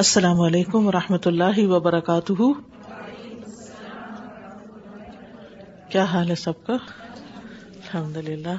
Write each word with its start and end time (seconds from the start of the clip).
السلام 0.00 0.38
علیکم 0.40 0.86
و 0.88 0.92
رحمۃ 0.92 1.26
اللہ 1.26 1.58
وبرکاتہ 1.70 2.44
کیا 5.92 6.04
حال 6.12 6.30
ہے 6.30 6.34
سب 6.42 6.62
کا 6.66 6.72
الحمد 6.76 8.16
للہ 8.28 8.54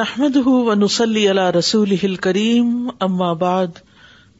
نحمد 0.00 0.36
و 0.44 0.74
نسلی 0.82 1.26
اللہ 1.28 1.48
رسول 1.58 2.16
کریم 2.28 3.16
بعد 3.44 3.80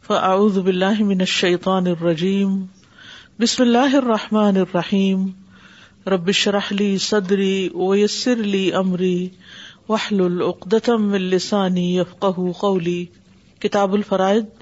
فاعوذ 0.06 0.58
باللہ 0.68 1.02
من 1.12 1.20
الشیطان 1.28 1.86
الرجیم 1.96 2.62
بسم 3.40 3.62
اللہ 3.68 3.94
الرحمٰن 4.04 4.56
الرحیم 4.66 5.26
ربشرحلی 6.16 6.96
صدری 7.10 7.58
ویسر 7.74 8.40
علی 8.46 8.70
عمری 8.84 9.18
وحل 9.88 10.20
العقدم 10.26 11.12
السانی 11.24 11.90
یفق 11.98 12.30
قولی 12.60 13.04
کتاب 13.62 13.92
الفرائد 13.94 14.58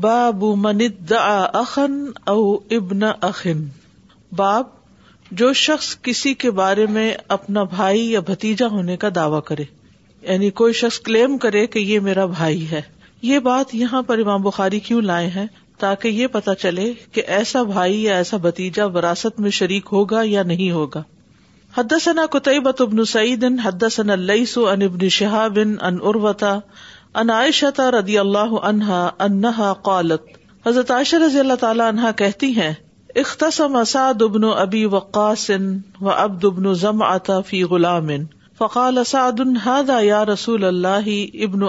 باب 0.00 0.44
من 0.58 0.82
او 1.14 2.54
ابن 2.74 3.02
اخن 3.26 3.64
باب 4.36 4.66
جو 5.40 5.52
شخص 5.62 5.86
کسی 6.02 6.32
کے 6.44 6.50
بارے 6.60 6.84
میں 6.94 7.12
اپنا 7.36 7.62
بھائی 7.72 8.06
یا 8.12 8.20
بھتیجا 8.26 8.66
ہونے 8.76 8.96
کا 9.04 9.08
دعوی 9.14 9.40
کرے 9.46 9.64
یعنی 10.28 10.50
کوئی 10.62 10.72
شخص 10.80 10.98
کلیم 11.00 11.36
کرے 11.38 11.66
کہ 11.74 11.78
یہ 11.78 12.00
میرا 12.08 12.24
بھائی 12.38 12.66
ہے 12.70 12.80
یہ 13.22 13.38
بات 13.48 13.74
یہاں 13.74 14.02
پر 14.10 14.18
امام 14.22 14.42
بخاری 14.42 14.80
کیوں 14.88 15.02
لائے 15.02 15.26
ہیں 15.34 15.46
تاکہ 15.80 16.08
یہ 16.08 16.26
پتا 16.32 16.54
چلے 16.62 16.92
کہ 17.12 17.22
ایسا 17.36 17.62
بھائی 17.72 18.02
یا 18.02 18.16
ایسا 18.16 18.36
بھتیجا 18.46 18.84
وراثت 18.94 19.40
میں 19.40 19.50
شریک 19.60 19.88
ہوگا 19.92 20.20
یا 20.24 20.42
نہیں 20.52 20.70
ہوگا 20.72 21.02
حد 21.78 21.92
ثنا 22.04 22.26
ابن 22.80 23.04
سعید 23.12 23.44
حد 23.64 23.84
صن 23.92 24.18
لئی 24.20 24.44
سو 24.46 24.66
ان 24.68 24.82
ابن 24.82 25.08
شہابن 25.18 25.76
اروتا 26.02 26.58
انعشتا 27.20 27.88
ردی 27.90 28.16
اللہ 28.18 28.52
عنہا 28.68 29.00
انہا 29.24 29.72
قالت 29.88 30.28
حضرت 30.66 30.90
عائشہ 30.90 31.16
رضی 31.26 31.38
اللہ 31.38 31.54
تعالیٰ 31.60 31.86
عنہا 31.88 32.10
کہتی 32.20 32.50
ہیں 32.56 32.72
اختصم 33.22 33.76
ابن 34.26 34.44
ابی 34.58 34.84
وقاص 34.94 35.50
و 35.50 36.06
و 36.06 36.10
اب 36.10 36.40
دبنتا 36.42 37.40
فی 37.50 37.62
غلام 37.72 38.08
فقال 38.58 39.02
سعد 39.10 39.40
هذا 39.66 39.98
یا 40.04 40.24
رسول 40.32 40.64
اللہ 40.64 41.08
ابن 41.48 41.66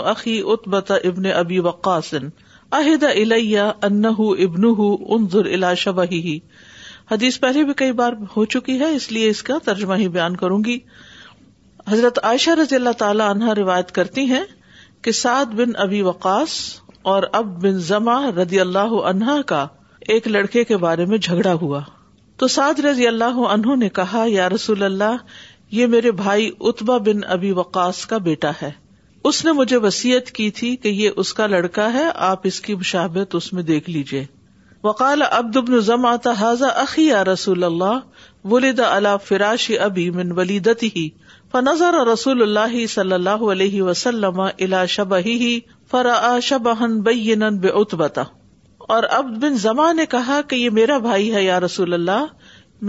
ابن 1.09 1.25
ابی 1.35 1.59
وقاص 1.67 2.13
عہد 2.13 3.03
الی 3.09 3.22
الیہ 3.23 3.67
انہ 3.89 4.16
ابن 4.47 4.66
ہُن 4.78 5.25
دلا 5.33 5.73
شبہ 5.83 6.03
حدیث 7.11 7.39
پہلے 7.39 7.63
بھی 7.63 7.73
کئی 7.83 7.91
بار 8.03 8.13
ہو 8.38 8.45
چکی 8.57 8.80
ہے 8.80 8.95
اس 8.95 9.11
لیے 9.11 9.30
اس 9.30 9.44
کا 9.52 9.57
ترجمہ 9.66 9.95
ہی 9.95 10.07
بیان 10.17 10.35
کروں 10.45 10.63
گی 10.66 10.80
حضرت 11.91 12.23
عائشہ 12.31 12.59
رضی 12.63 12.75
اللہ 12.75 13.02
تعالیٰ 13.05 13.30
عنہ 13.35 13.53
روایت 13.63 13.91
کرتی 14.00 14.25
ہیں 14.35 14.44
سعد 15.18 15.54
بن 15.56 15.72
ابی 15.84 16.02
وقاص 16.02 16.52
اور 17.14 17.23
اب 17.34 17.62
بن 17.62 17.80
زما 17.88 18.20
رضی 18.44 18.59
اللہ 18.59 18.94
عنہا 19.09 19.38
کا 19.48 19.66
ایک 20.14 20.28
لڑکے 20.28 20.64
کے 20.64 20.78
بارے 20.78 21.06
میں 21.06 21.18
جھگڑا 21.18 21.54
ہوا 21.62 21.82
تو 22.40 22.48
سعد 22.56 22.80
رضی 22.86 23.08
اللہ 23.08 23.40
عنہ 23.54 23.76
نے 23.80 23.90
کہا 23.98 24.24
یا 24.28 24.48
رسول 24.50 24.84
اللہ 24.84 25.16
یہ 25.76 25.88
میرے 25.88 26.12
بھائی 26.22 26.50
اتبا 26.70 26.98
بن 27.06 27.24
ابی 27.36 27.52
وقاص 27.59 28.06
کا 28.06 28.18
بیٹا 28.30 28.52
ہے 28.62 28.72
اس 29.30 29.44
نے 29.46 29.52
مجھے 29.59 29.78
وسیعت 29.86 30.31
کی 30.38 30.50
تھی 30.58 30.76
کہ 30.76 30.88
یہ 30.90 31.09
اس 31.24 31.34
کا 31.34 31.48
لڑکا 31.48 31.92
ہے 31.94 32.04
آپ 32.30 32.48
اس 32.48 32.59
کی 32.62 32.76
مشابت 32.76 33.36
اس 33.36 33.52
میں 33.54 33.64
دیکھ 33.64 33.90
لیجیے 33.90 34.26
وکال 34.84 35.22
اب 35.31 35.54
دبن 35.56 35.80
زما 35.81 36.16
اخی 36.76 37.06
یا 37.06 37.24
رسول 37.26 37.64
اللہ 37.64 38.00
ولید 38.54 38.80
اللہ 38.88 39.16
فراشی 39.26 39.78
ابی 39.80 40.09
من 40.16 40.31
ولیدتی 40.38 40.90
ہی 40.96 41.09
فنظر 41.54 41.94
رسول 42.08 42.42
اللہ 42.42 42.72
صلی 42.94 43.14
اللہ 43.14 43.42
علیہ 43.52 43.82
وسلم 43.88 44.42
فرا 45.92 46.14
اور 48.96 49.04
عبد 49.18 49.38
بن 49.44 49.56
زما 49.66 49.92
نے 50.00 50.06
کہا 50.16 50.40
کہ 50.50 50.56
یہ 50.56 50.70
میرا 50.80 50.98
بھائی 51.06 51.34
ہے 51.34 51.44
یا 51.44 51.59
رسول 51.66 51.94
اللہ 51.94 52.24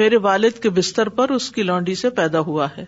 میرے 0.01 0.17
والد 0.29 0.59
کے 0.63 0.71
بستر 0.79 1.09
پر 1.19 1.31
اس 1.37 1.51
کی 1.59 1.63
لانڈی 1.63 1.95
سے 2.05 2.11
پیدا 2.21 2.41
ہوا 2.49 2.67
ہے 2.77 2.85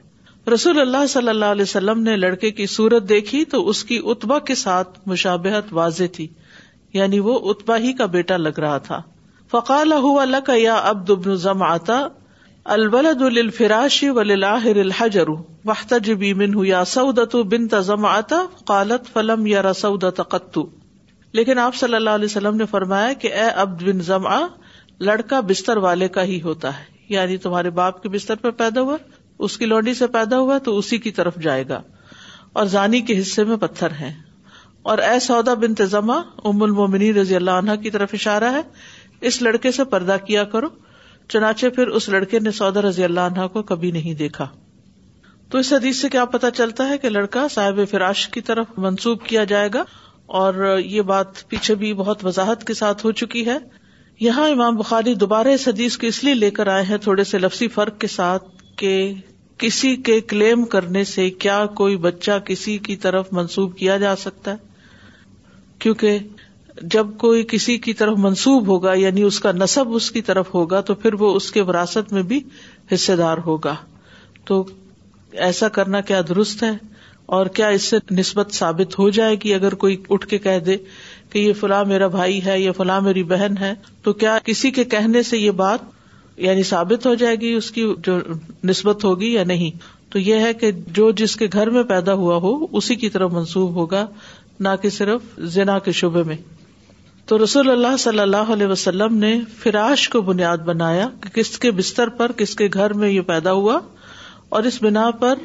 رسول 0.55 0.81
اللہ 0.81 1.07
صلی 1.17 1.29
اللہ 1.29 1.53
علیہ 1.59 1.69
وسلم 1.69 2.03
نے 2.09 2.17
لڑکے 2.17 2.51
کی 2.61 2.67
صورت 2.77 3.09
دیکھی 3.09 3.45
تو 3.53 3.67
اس 3.69 3.85
کی 3.91 4.01
اتبا 4.15 4.39
کے 4.51 4.55
ساتھ 4.65 4.99
مشابہت 5.15 5.73
واضح 5.81 6.11
تھی 6.17 6.27
یعنی 6.93 7.19
وہ 7.29 7.39
اتبا 7.51 7.77
ہی 7.87 7.93
کا 8.03 8.07
بیٹا 8.17 8.37
لگ 8.37 8.59
رہا 8.67 8.77
تھا 8.91 9.01
فقال 9.51 9.93
ہوا 10.09 10.25
لک 10.25 10.51
یا 10.63 10.77
ابن 10.95 11.35
زم 11.49 11.63
آتا 11.73 12.07
الحجر 12.75 13.73
البلدل 15.73 17.43
بنت 17.51 17.75
ولی 17.75 18.37
قالت 18.71 19.07
فلم 19.13 19.47
یا 19.47 19.61
قط 20.29 20.59
لیکن 21.39 21.59
آپ 21.59 21.75
صلی 21.77 21.95
اللہ 21.95 22.11
علیہ 22.19 22.25
وسلم 22.25 22.57
نے 22.57 22.67
فرمایا 22.71 23.13
کہ 23.25 23.33
اے 23.41 23.45
اب 23.67 23.81
بن 23.83 24.01
ضمآ 24.09 24.39
لڑکا 25.11 25.41
بستر 25.51 25.77
والے 25.87 26.09
کا 26.17 26.23
ہی 26.31 26.41
ہوتا 26.43 26.77
ہے 26.79 26.85
یعنی 27.15 27.37
تمہارے 27.47 27.71
باپ 27.79 28.03
کے 28.03 28.09
بستر 28.15 28.35
پر 28.47 28.51
پیدا 28.63 28.81
ہوا 28.89 28.97
اس 29.47 29.57
کی 29.59 29.67
لونڈی 29.67 29.95
سے 29.95 30.07
پیدا 30.19 30.39
ہوا 30.39 30.59
تو 30.65 30.77
اسی 30.79 30.99
کی 31.07 31.11
طرف 31.21 31.37
جائے 31.47 31.65
گا 31.69 31.81
اور 32.61 32.67
زانی 32.75 33.01
کے 33.11 33.21
حصے 33.21 33.45
میں 33.45 33.57
پتھر 33.67 33.93
ہے 34.01 34.13
اور 34.91 34.99
اے 35.11 35.19
سودا 35.21 35.55
بن 35.63 35.73
ام 36.01 36.63
امنی 36.81 37.13
رضی 37.15 37.37
اللہ 37.37 37.61
عنہ 37.63 37.73
کی 37.83 37.91
طرف 37.91 38.11
اشارہ 38.15 38.51
ہے 38.55 38.61
اس 39.31 39.41
لڑکے 39.43 39.71
سے 39.79 39.85
پردہ 39.95 40.17
کیا 40.27 40.45
کرو 40.57 40.69
چنانچہ 41.29 41.67
پھر 41.75 41.87
اس 41.99 42.09
لڑکے 42.09 42.39
نے 42.39 42.51
سودا 42.59 42.83
رضی 42.89 43.05
اللہ 43.05 43.21
عنہ 43.31 43.47
کو 43.53 43.63
کبھی 43.71 43.91
نہیں 43.91 44.15
دیکھا 44.19 44.47
تو 45.51 45.59
اس 45.59 45.73
حدیث 45.73 46.01
سے 46.01 46.09
کیا 46.09 46.25
پتا 46.35 46.51
چلتا 46.51 46.89
ہے 46.89 46.99
کہ 46.99 47.09
لڑکا 47.09 47.47
صاحب 47.55 47.81
فراش 47.91 48.27
کی 48.37 48.41
طرف 48.51 48.79
منسوب 48.87 49.23
کیا 49.25 49.45
جائے 49.53 49.69
گا 49.75 49.83
اور 50.41 50.79
یہ 50.85 51.03
بات 51.11 51.47
پیچھے 51.49 51.75
بھی 51.83 51.93
بہت 51.95 52.25
وضاحت 52.25 52.65
کے 52.67 52.75
ساتھ 52.75 53.05
ہو 53.07 53.13
چکی 53.21 53.45
ہے 53.47 53.57
یہاں 54.21 54.49
امام 54.51 54.77
بخاری 54.77 55.15
دوبارہ 55.23 55.49
اس 55.59 55.67
حدیث 55.69 55.97
کو 55.99 56.07
اس 56.07 56.23
لیے 56.25 56.35
لے 56.35 56.51
کر 56.59 56.67
آئے 56.75 56.83
ہیں 56.89 56.97
تھوڑے 57.07 57.25
سے 57.31 57.39
لفظی 57.39 57.69
فرق 57.75 57.99
کے 58.01 58.07
ساتھ 58.07 58.45
کہ 58.79 58.93
کسی 59.59 59.95
کے 60.07 60.21
کلیم 60.31 60.65
کرنے 60.75 61.05
سے 61.13 61.29
کیا 61.45 61.65
کوئی 61.77 61.97
بچہ 62.07 62.39
کسی 62.47 62.77
کی 62.89 62.97
طرف 63.05 63.33
منسوب 63.33 63.77
کیا 63.77 63.97
جا 64.05 64.15
سکتا 64.25 64.53
ہے 64.53 64.75
کیونکہ 65.85 66.19
جب 66.93 67.07
کوئی 67.19 67.43
کسی 67.49 67.77
کی 67.85 67.93
طرف 67.99 68.19
منسوب 68.23 68.67
ہوگا 68.69 68.93
یعنی 68.95 69.23
اس 69.23 69.39
کا 69.41 69.53
نصب 69.53 69.95
اس 69.95 70.11
کی 70.13 70.23
طرف 70.23 70.55
ہوگا 70.55 70.81
تو 70.89 70.95
پھر 70.95 71.15
وہ 71.21 71.35
اس 71.37 71.51
کے 71.53 71.63
وراثت 71.69 72.13
میں 72.13 72.23
بھی 72.33 72.41
حصے 72.93 73.17
دار 73.17 73.39
ہوگا 73.47 73.75
تو 74.47 74.65
ایسا 75.47 75.69
کرنا 75.79 76.01
کیا 76.11 76.21
درست 76.29 76.63
ہے 76.63 76.71
اور 77.37 77.47
کیا 77.55 77.69
اس 77.77 77.83
سے 77.91 77.97
نسبت 78.19 78.53
ثابت 78.55 78.99
ہو 78.99 79.09
جائے 79.19 79.37
گی 79.45 79.55
اگر 79.55 79.75
کوئی 79.85 79.97
اٹھ 80.11 80.27
کے 80.29 80.39
کہہ 80.39 80.59
دے 80.67 80.77
کہ 81.31 81.39
یہ 81.39 81.53
فلاں 81.61 81.85
میرا 81.85 82.07
بھائی 82.09 82.45
ہے 82.45 82.61
یہ 82.61 82.73
فلاں 82.77 83.01
میری 83.07 83.23
بہن 83.33 83.57
ہے 83.61 83.73
تو 84.03 84.13
کیا 84.23 84.39
کسی 84.45 84.71
کے 84.71 84.85
کہنے 84.95 85.23
سے 85.31 85.39
یہ 85.39 85.51
بات 85.63 85.91
یعنی 86.47 86.63
ثابت 86.69 87.07
ہو 87.07 87.15
جائے 87.25 87.37
گی 87.41 87.53
اس 87.55 87.71
کی 87.73 87.87
جو 88.07 88.19
نسبت 88.65 89.05
ہوگی 89.05 89.33
یا 89.33 89.45
نہیں 89.45 89.81
تو 90.13 90.19
یہ 90.19 90.41
ہے 90.47 90.53
کہ 90.55 90.71
جو 90.97 91.11
جس 91.23 91.37
کے 91.37 91.47
گھر 91.53 91.71
میں 91.71 91.83
پیدا 91.89 92.13
ہوا 92.21 92.37
ہو 92.43 92.57
اسی 92.79 92.95
کی 93.05 93.09
طرف 93.17 93.33
منسوب 93.33 93.75
ہوگا 93.77 94.07
نہ 94.61 94.69
کہ 94.83 94.91
صرف 94.91 95.39
زنا 95.55 95.79
کے 95.85 95.93
شعبے 95.93 96.23
میں 96.27 96.37
تو 97.31 97.37
رسول 97.43 97.71
اللہ 97.71 97.97
صلی 97.99 98.21
اللہ 98.21 98.51
علیہ 98.53 98.67
وسلم 98.71 99.15
نے 99.19 99.31
فراش 99.63 100.09
کو 100.09 100.21
بنیاد 100.27 100.59
بنایا 100.67 101.09
کہ 101.21 101.31
کس 101.41 101.49
کے 101.65 101.71
بستر 101.79 102.09
پر 102.21 102.33
کس 102.43 102.55
کے 102.57 102.69
گھر 102.75 102.93
میں 103.01 103.09
یہ 103.09 103.21
پیدا 103.31 103.53
ہوا 103.53 103.79
اور 104.57 104.63
اس 104.71 104.79
بنا 104.83 105.11
پر 105.23 105.39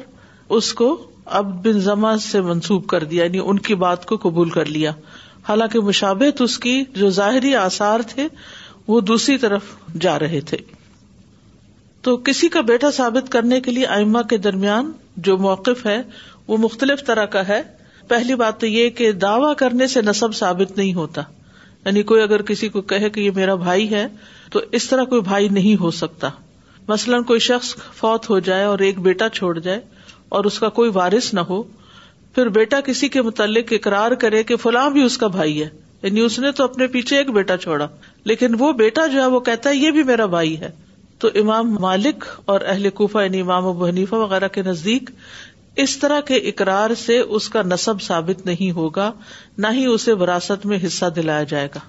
اس 0.58 0.72
کو 0.80 0.90
اب 1.38 1.48
بن 1.64 1.80
زما 1.86 2.16
سے 2.26 2.40
منسوب 2.50 2.86
کر 2.92 3.04
دیا 3.14 3.24
یعنی 3.24 3.38
ان 3.44 3.58
کی 3.68 3.74
بات 3.82 4.06
کو 4.06 4.16
قبول 4.22 4.50
کر 4.58 4.64
لیا 4.76 4.92
حالانکہ 5.48 5.80
مشابت 5.88 6.42
اس 6.42 6.58
کی 6.66 6.82
جو 6.96 7.10
ظاہری 7.18 7.54
آثار 7.64 8.00
تھے 8.14 8.26
وہ 8.88 9.00
دوسری 9.10 9.36
طرف 9.46 9.74
جا 10.06 10.18
رہے 10.18 10.40
تھے 10.50 10.56
تو 12.06 12.16
کسی 12.28 12.48
کا 12.54 12.60
بیٹا 12.70 12.90
ثابت 12.96 13.32
کرنے 13.32 13.60
کے 13.60 13.70
لیے 13.72 13.86
ائمہ 13.98 14.22
کے 14.30 14.36
درمیان 14.46 14.92
جو 15.28 15.36
موقف 15.48 15.84
ہے 15.86 16.00
وہ 16.48 16.56
مختلف 16.68 17.04
طرح 17.06 17.24
کا 17.34 17.46
ہے 17.48 17.62
پہلی 18.08 18.34
بات 18.44 18.60
تو 18.60 18.66
یہ 18.66 18.90
کہ 19.00 19.12
دعوی 19.26 19.54
کرنے 19.58 19.86
سے 19.96 20.02
نصب 20.06 20.34
ثابت 20.44 20.76
نہیں 20.76 20.94
ہوتا 20.94 21.22
یعنی 21.84 22.02
کوئی 22.10 22.20
اگر 22.22 22.42
کسی 22.50 22.68
کو 22.74 22.80
کہے 22.90 23.08
کہ 23.10 23.20
یہ 23.20 23.30
میرا 23.36 23.54
بھائی 23.64 23.90
ہے 23.92 24.06
تو 24.52 24.60
اس 24.78 24.88
طرح 24.88 25.04
کوئی 25.12 25.20
بھائی 25.30 25.48
نہیں 25.58 25.80
ہو 25.80 25.90
سکتا 26.00 26.28
مثلاً 26.88 27.22
کوئی 27.24 27.40
شخص 27.40 27.74
فوت 27.96 28.28
ہو 28.30 28.38
جائے 28.48 28.64
اور 28.64 28.78
ایک 28.88 28.98
بیٹا 29.00 29.28
چھوڑ 29.38 29.58
جائے 29.58 29.80
اور 30.36 30.44
اس 30.50 30.58
کا 30.58 30.68
کوئی 30.78 30.90
وارث 30.94 31.32
نہ 31.34 31.40
ہو 31.50 31.62
پھر 32.34 32.48
بیٹا 32.58 32.80
کسی 32.84 33.08
کے 33.16 33.22
متعلق 33.22 33.72
اقرار 33.72 34.12
کرے 34.20 34.42
کہ 34.50 34.56
فلاں 34.62 34.88
بھی 34.90 35.02
اس 35.02 35.18
کا 35.18 35.26
بھائی 35.36 35.62
ہے 35.62 35.68
یعنی 36.02 36.20
اس 36.20 36.38
نے 36.38 36.52
تو 36.58 36.64
اپنے 36.64 36.86
پیچھے 36.94 37.16
ایک 37.16 37.30
بیٹا 37.32 37.56
چھوڑا 37.64 37.86
لیکن 38.30 38.54
وہ 38.58 38.72
بیٹا 38.82 39.06
جو 39.12 39.20
ہے 39.20 39.26
وہ 39.34 39.40
کہتا 39.48 39.70
ہے 39.70 39.76
یہ 39.76 39.90
بھی 39.96 40.02
میرا 40.04 40.26
بھائی 40.36 40.58
ہے 40.60 40.70
تو 41.24 41.28
امام 41.40 41.74
مالک 41.80 42.24
اور 42.52 42.60
اہل 42.72 42.88
کوفہ 43.00 43.22
یعنی 43.22 43.40
امام 43.40 43.66
ابو 43.66 43.86
حنیفہ 43.88 44.14
وغیرہ 44.22 44.48
کے 44.54 44.62
نزدیک 44.66 45.10
اس 45.80 45.96
طرح 45.98 46.20
کے 46.26 46.36
اقرار 46.48 46.94
سے 47.04 47.18
اس 47.18 47.48
کا 47.48 47.62
نصب 47.66 48.00
ثابت 48.02 48.44
نہیں 48.46 48.70
ہوگا 48.76 49.10
نہ 49.58 49.66
ہی 49.72 49.84
اسے 49.92 50.12
وراثت 50.22 50.66
میں 50.72 50.78
حصہ 50.86 51.06
دلایا 51.16 51.42
جائے 51.52 51.68
گا 51.74 51.80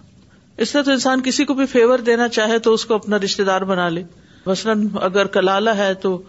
اس 0.62 0.72
طرح 0.72 0.82
تو 0.86 0.92
انسان 0.92 1.22
کسی 1.26 1.46
کو 1.46 1.54
بھی 1.54 1.66
فیور 1.72 2.00
دینا 2.10 2.28
چاہے 2.38 2.60
تو 2.68 2.74
اس 2.74 2.86
کو 2.86 2.94
اپنا 2.96 3.18
رشتے 3.24 3.44
دار 3.44 3.62
بنا 3.72 3.88
لے 3.90 4.04
مثلاً 4.46 4.88
اگر 5.02 5.28
کلالہ 5.36 5.70
ہے 5.78 5.94
تو 6.02 6.22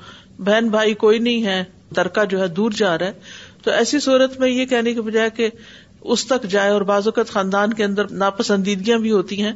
بہن 0.44 0.68
بھائی 0.68 0.94
کوئی 1.04 1.18
نہیں 1.18 1.44
ہے 1.46 1.62
ترکہ 1.96 2.24
جو 2.30 2.40
ہے 2.40 2.46
دور 2.58 2.70
جا 2.76 2.96
رہا 2.98 3.06
ہے 3.06 3.62
تو 3.62 3.70
ایسی 3.70 3.98
صورت 4.00 4.38
میں 4.40 4.48
یہ 4.48 4.66
کہنے 4.66 4.94
کے 4.94 5.00
بجائے 5.02 5.30
کہ 5.36 5.48
اس 6.14 6.26
تک 6.26 6.42
جائے 6.50 6.70
اور 6.70 6.80
بعض 6.88 7.06
اوقات 7.08 7.28
خاندان 7.32 7.72
کے 7.74 7.84
اندر 7.84 8.10
ناپسندیدگیاں 8.22 8.98
بھی 9.04 9.10
ہوتی 9.12 9.42
ہیں 9.42 9.52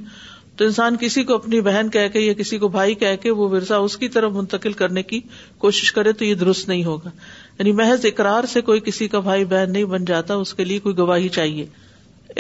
تو 0.59 0.65
انسان 0.65 0.97
کسی 1.01 1.23
کو 1.25 1.35
اپنی 1.35 1.61
بہن 1.67 1.89
کہہ 1.93 2.07
کے 2.13 2.21
یا 2.21 2.33
کسی 2.39 2.57
کو 2.59 2.69
بھائی 2.77 2.95
کہہ 3.03 3.15
کے 3.23 3.31
وہ 3.41 3.49
ورثہ 3.49 3.75
اس 3.89 3.97
کی 3.97 4.09
طرف 4.15 4.33
منتقل 4.35 4.73
کرنے 4.81 5.03
کی 5.11 5.21
کوشش 5.65 5.93
کرے 5.99 6.13
تو 6.21 6.25
یہ 6.25 6.35
درست 6.41 6.69
نہیں 6.69 6.83
ہوگا 6.85 7.11
یعنی 7.59 7.73
محض 7.81 8.07
اقرار 8.07 8.45
سے 8.53 8.61
کوئی 8.71 8.81
کسی 8.85 9.09
کا 9.13 9.21
بھائی 9.29 9.45
بہن 9.53 9.73
نہیں 9.73 9.85
بن 9.93 10.05
جاتا 10.05 10.35
اس 10.47 10.55
کے 10.61 10.65
لیے 10.65 10.79
کوئی 10.87 10.97
گواہی 10.99 11.29
چاہیے 11.39 11.67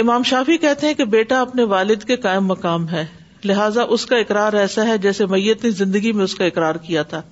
امام 0.03 0.23
شافی 0.31 0.57
کہتے 0.65 0.87
ہیں 0.87 0.95
کہ 0.95 1.05
بیٹا 1.15 1.41
اپنے 1.41 1.65
والد 1.75 2.03
کے 2.11 2.17
قائم 2.27 2.47
مقام 2.47 2.89
ہے 2.89 3.05
لہٰذا 3.45 3.83
اس 3.97 4.07
کا 4.07 4.17
اقرار 4.25 4.53
ایسا 4.65 4.87
ہے 4.87 4.99
جیسے 5.07 5.27
میت 5.37 5.65
نے 5.65 5.71
زندگی 5.85 6.13
میں 6.21 6.25
اس 6.25 6.35
کا 6.35 6.45
اقرار 6.45 6.75
کیا 6.87 7.03
تھا 7.13 7.23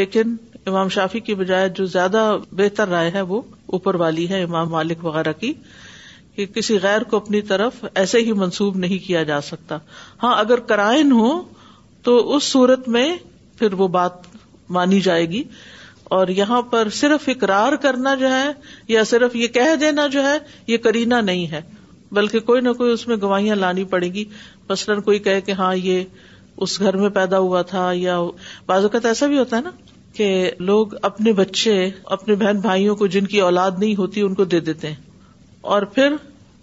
لیکن 0.00 0.36
امام 0.70 0.88
شافی 0.98 1.20
کی 1.26 1.34
بجائے 1.44 1.68
جو 1.78 1.84
زیادہ 1.96 2.26
بہتر 2.60 2.88
رائے 2.88 3.10
ہے 3.14 3.20
وہ 3.32 3.40
اوپر 3.76 3.94
والی 4.04 4.28
ہے 4.28 4.42
امام 4.42 4.68
مالک 4.70 5.04
وغیرہ 5.04 5.32
کی 5.40 5.52
کہ 6.36 6.44
کسی 6.54 6.78
غیر 6.82 7.02
کو 7.10 7.16
اپنی 7.16 7.40
طرف 7.50 7.84
ایسے 8.00 8.18
ہی 8.24 8.32
منسوب 8.42 8.76
نہیں 8.78 8.98
کیا 9.06 9.22
جا 9.30 9.40
سکتا 9.40 9.76
ہاں 10.22 10.34
اگر 10.38 10.60
کرائن 10.72 11.12
ہو 11.20 11.30
تو 12.04 12.16
اس 12.34 12.44
صورت 12.52 12.88
میں 12.96 13.08
پھر 13.58 13.72
وہ 13.82 13.88
بات 13.96 14.26
مانی 14.76 15.00
جائے 15.06 15.24
گی 15.30 15.42
اور 16.16 16.28
یہاں 16.40 16.60
پر 16.72 16.88
صرف 16.94 17.28
اقرار 17.28 17.76
کرنا 17.82 18.14
جو 18.24 18.30
ہے 18.32 18.48
یا 18.88 19.04
صرف 19.12 19.36
یہ 19.36 19.46
کہہ 19.54 19.74
دینا 19.80 20.06
جو 20.16 20.24
ہے 20.28 20.36
یہ 20.66 20.76
کرینا 20.86 21.20
نہیں 21.30 21.46
ہے 21.52 21.60
بلکہ 22.18 22.40
کوئی 22.50 22.60
نہ 22.60 22.72
کوئی 22.78 22.92
اس 22.92 23.06
میں 23.08 23.16
گواہیاں 23.22 23.56
لانی 23.56 23.84
پڑے 23.94 24.12
گی 24.12 24.24
مثلاً 24.68 25.00
کوئی 25.08 25.18
کہے 25.28 25.40
کہ 25.48 25.52
ہاں 25.62 25.74
یہ 25.76 26.02
اس 26.64 26.78
گھر 26.80 26.96
میں 26.96 27.08
پیدا 27.16 27.38
ہوا 27.46 27.62
تھا 27.72 27.90
یا 27.94 28.20
بعض 28.66 28.82
اوقات 28.82 29.06
ایسا 29.06 29.26
بھی 29.32 29.38
ہوتا 29.38 29.56
ہے 29.56 29.62
نا 29.62 29.70
کہ 30.16 30.28
لوگ 30.68 30.94
اپنے 31.10 31.32
بچے 31.42 31.74
اپنے 32.18 32.34
بہن 32.44 32.60
بھائیوں 32.68 32.96
کو 32.96 33.06
جن 33.16 33.26
کی 33.32 33.40
اولاد 33.48 33.78
نہیں 33.78 33.96
ہوتی 33.98 34.20
ان 34.20 34.34
کو 34.34 34.44
دے 34.54 34.60
دیتے 34.70 34.88
ہیں 34.88 35.05
اور 35.74 35.82
پھر 35.94 36.14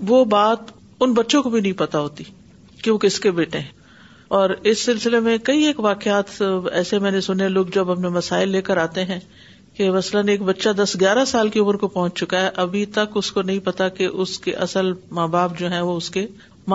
وہ 0.07 0.23
بات 0.33 0.71
ان 1.03 1.13
بچوں 1.13 1.41
کو 1.43 1.49
بھی 1.49 1.61
نہیں 1.61 1.73
پتا 1.77 1.99
ہوتی 1.99 2.23
کہ 2.83 2.91
وہ 2.91 2.97
کس 3.05 3.19
کے 3.19 3.31
بیٹے 3.39 3.59
ہیں 3.59 3.81
اور 4.37 4.49
اس 4.71 4.81
سلسلے 4.85 5.19
میں 5.25 5.37
کئی 5.49 5.65
ایک 5.67 5.79
واقعات 5.85 6.41
ایسے 6.81 6.99
میں 7.05 7.11
نے 7.11 7.21
سنے 7.25 7.47
لوگ 7.55 7.73
جب 7.75 7.91
اپنے 7.91 8.09
مسائل 8.17 8.49
لے 8.49 8.61
کر 8.69 8.77
آتے 8.83 9.03
ہیں 9.09 9.19
کہ 9.77 9.89
مثلاً 9.91 10.27
ایک 10.33 10.41
بچہ 10.51 10.69
دس 10.77 10.95
گیارہ 10.99 11.25
سال 11.33 11.49
کی 11.55 11.59
عمر 11.59 11.75
کو 11.83 11.87
پہنچ 11.97 12.13
چکا 12.19 12.41
ہے 12.43 12.49
ابھی 12.63 12.85
تک 12.99 13.17
اس 13.21 13.31
کو 13.37 13.41
نہیں 13.49 13.59
پتا 13.65 13.87
کہ 13.99 14.05
اس 14.25 14.37
کے 14.45 14.53
اصل 14.67 14.91
ماں 15.19 15.27
باپ 15.35 15.57
جو 15.59 15.71
ہیں 15.71 15.81
وہ 15.89 15.95
اس 15.97 16.09
کے 16.17 16.25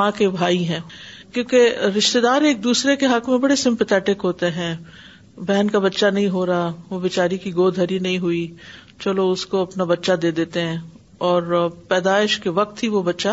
ماں 0.00 0.10
کے 0.18 0.28
بھائی 0.36 0.66
ہیں 0.68 0.80
کیونکہ 1.32 1.74
رشتے 1.96 2.20
دار 2.26 2.42
ایک 2.50 2.62
دوسرے 2.64 2.96
کے 2.96 3.06
حق 3.14 3.28
میں 3.28 3.38
بڑے 3.46 3.56
سمپتھیٹک 3.64 4.24
ہوتے 4.24 4.50
ہیں 4.60 4.74
بہن 5.50 5.70
کا 5.72 5.78
بچہ 5.88 6.06
نہیں 6.18 6.28
ہو 6.36 6.44
رہا 6.52 6.70
وہ 6.90 7.00
بےچاری 7.00 7.38
کی 7.46 7.54
گود 7.56 7.78
ہری 7.78 7.98
نہیں 8.08 8.18
ہوئی 8.28 8.46
چلو 9.02 9.30
اس 9.30 9.46
کو 9.54 9.62
اپنا 9.62 9.84
بچہ 9.94 10.12
دے 10.22 10.30
دیتے 10.42 10.62
ہیں 10.68 10.76
اور 11.26 11.68
پیدائش 11.88 12.38
کے 12.40 12.50
وقت 12.58 12.82
ہی 12.82 12.88
وہ 12.88 13.02
بچہ 13.02 13.28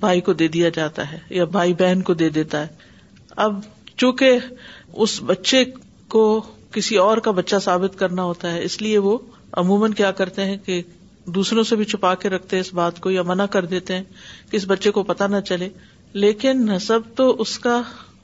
بھائی 0.00 0.20
کو 0.28 0.32
دے 0.32 0.46
دیا 0.54 0.68
جاتا 0.74 1.10
ہے 1.10 1.18
یا 1.30 1.44
بھائی 1.56 1.74
بہن 1.78 2.02
کو 2.06 2.14
دے 2.22 2.28
دیتا 2.36 2.60
ہے 2.60 2.90
اب 3.44 3.60
چونکہ 3.96 4.38
اس 5.04 5.18
بچے 5.26 5.64
کو 6.14 6.22
کسی 6.74 6.96
اور 6.98 7.18
کا 7.26 7.30
بچہ 7.38 7.56
ثابت 7.64 7.98
کرنا 7.98 8.22
ہوتا 8.24 8.52
ہے 8.52 8.62
اس 8.64 8.80
لیے 8.82 8.98
وہ 9.06 9.16
عموماً 9.62 9.92
کیا 9.94 10.10
کرتے 10.20 10.44
ہیں 10.44 10.56
کہ 10.66 10.80
دوسروں 11.36 11.62
سے 11.64 11.76
بھی 11.76 11.84
چھپا 11.84 12.14
کے 12.22 12.28
رکھتے 12.30 12.56
ہیں 12.56 12.60
اس 12.62 12.72
بات 12.74 13.00
کو 13.00 13.10
یا 13.10 13.22
منع 13.26 13.44
کر 13.56 13.64
دیتے 13.74 13.94
ہیں 13.96 14.02
کہ 14.50 14.56
اس 14.56 14.64
بچے 14.68 14.90
کو 14.98 15.02
پتہ 15.12 15.24
نہ 15.30 15.40
چلے 15.48 15.68
لیکن 16.24 16.64
نصب 16.66 17.14
تو 17.16 17.30
اس 17.42 17.58
کا 17.66 17.80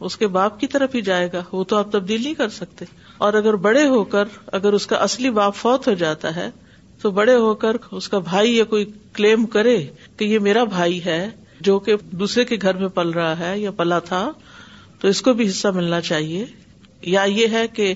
اس 0.08 0.16
کے 0.16 0.26
باپ 0.36 0.58
کی 0.60 0.66
طرف 0.72 0.94
ہی 0.94 1.00
جائے 1.02 1.28
گا 1.32 1.42
وہ 1.52 1.64
تو 1.70 1.76
آپ 1.76 1.90
تبدیل 1.92 2.22
نہیں 2.22 2.34
کر 2.40 2.48
سکتے 2.56 2.84
اور 3.26 3.34
اگر 3.34 3.56
بڑے 3.68 3.86
ہو 3.88 4.02
کر 4.16 4.28
اگر 4.58 4.72
اس 4.72 4.86
کا 4.86 4.96
اصلی 5.08 5.30
باپ 5.38 5.54
فوت 5.56 5.88
ہو 5.88 5.94
جاتا 6.02 6.34
ہے 6.36 6.48
تو 7.02 7.10
بڑے 7.18 7.34
ہو 7.42 7.54
کر 7.64 7.76
اس 7.98 8.08
کا 8.08 8.18
بھائی 8.30 8.56
یا 8.56 8.64
کوئی 8.72 8.84
کلیم 9.16 9.44
کرے 9.56 9.76
کہ 10.18 10.24
یہ 10.24 10.38
میرا 10.46 10.64
بھائی 10.76 11.04
ہے 11.04 11.20
جو 11.66 11.78
کہ 11.86 11.96
دوسرے 12.12 12.44
کے 12.44 12.56
گھر 12.62 12.76
میں 12.80 12.88
پل 12.96 13.10
رہا 13.18 13.38
ہے 13.38 13.58
یا 13.58 13.70
پلا 13.76 13.98
تھا 14.08 14.30
تو 15.00 15.08
اس 15.08 15.20
کو 15.22 15.32
بھی 15.40 15.46
حصہ 15.48 15.68
ملنا 15.74 16.00
چاہیے 16.10 16.44
یا 17.12 17.22
یہ 17.34 17.46
ہے 17.56 17.66
کہ 17.72 17.92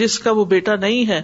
جس 0.00 0.18
کا 0.26 0.30
وہ 0.38 0.44
بیٹا 0.54 0.74
نہیں 0.80 1.06
ہے 1.08 1.20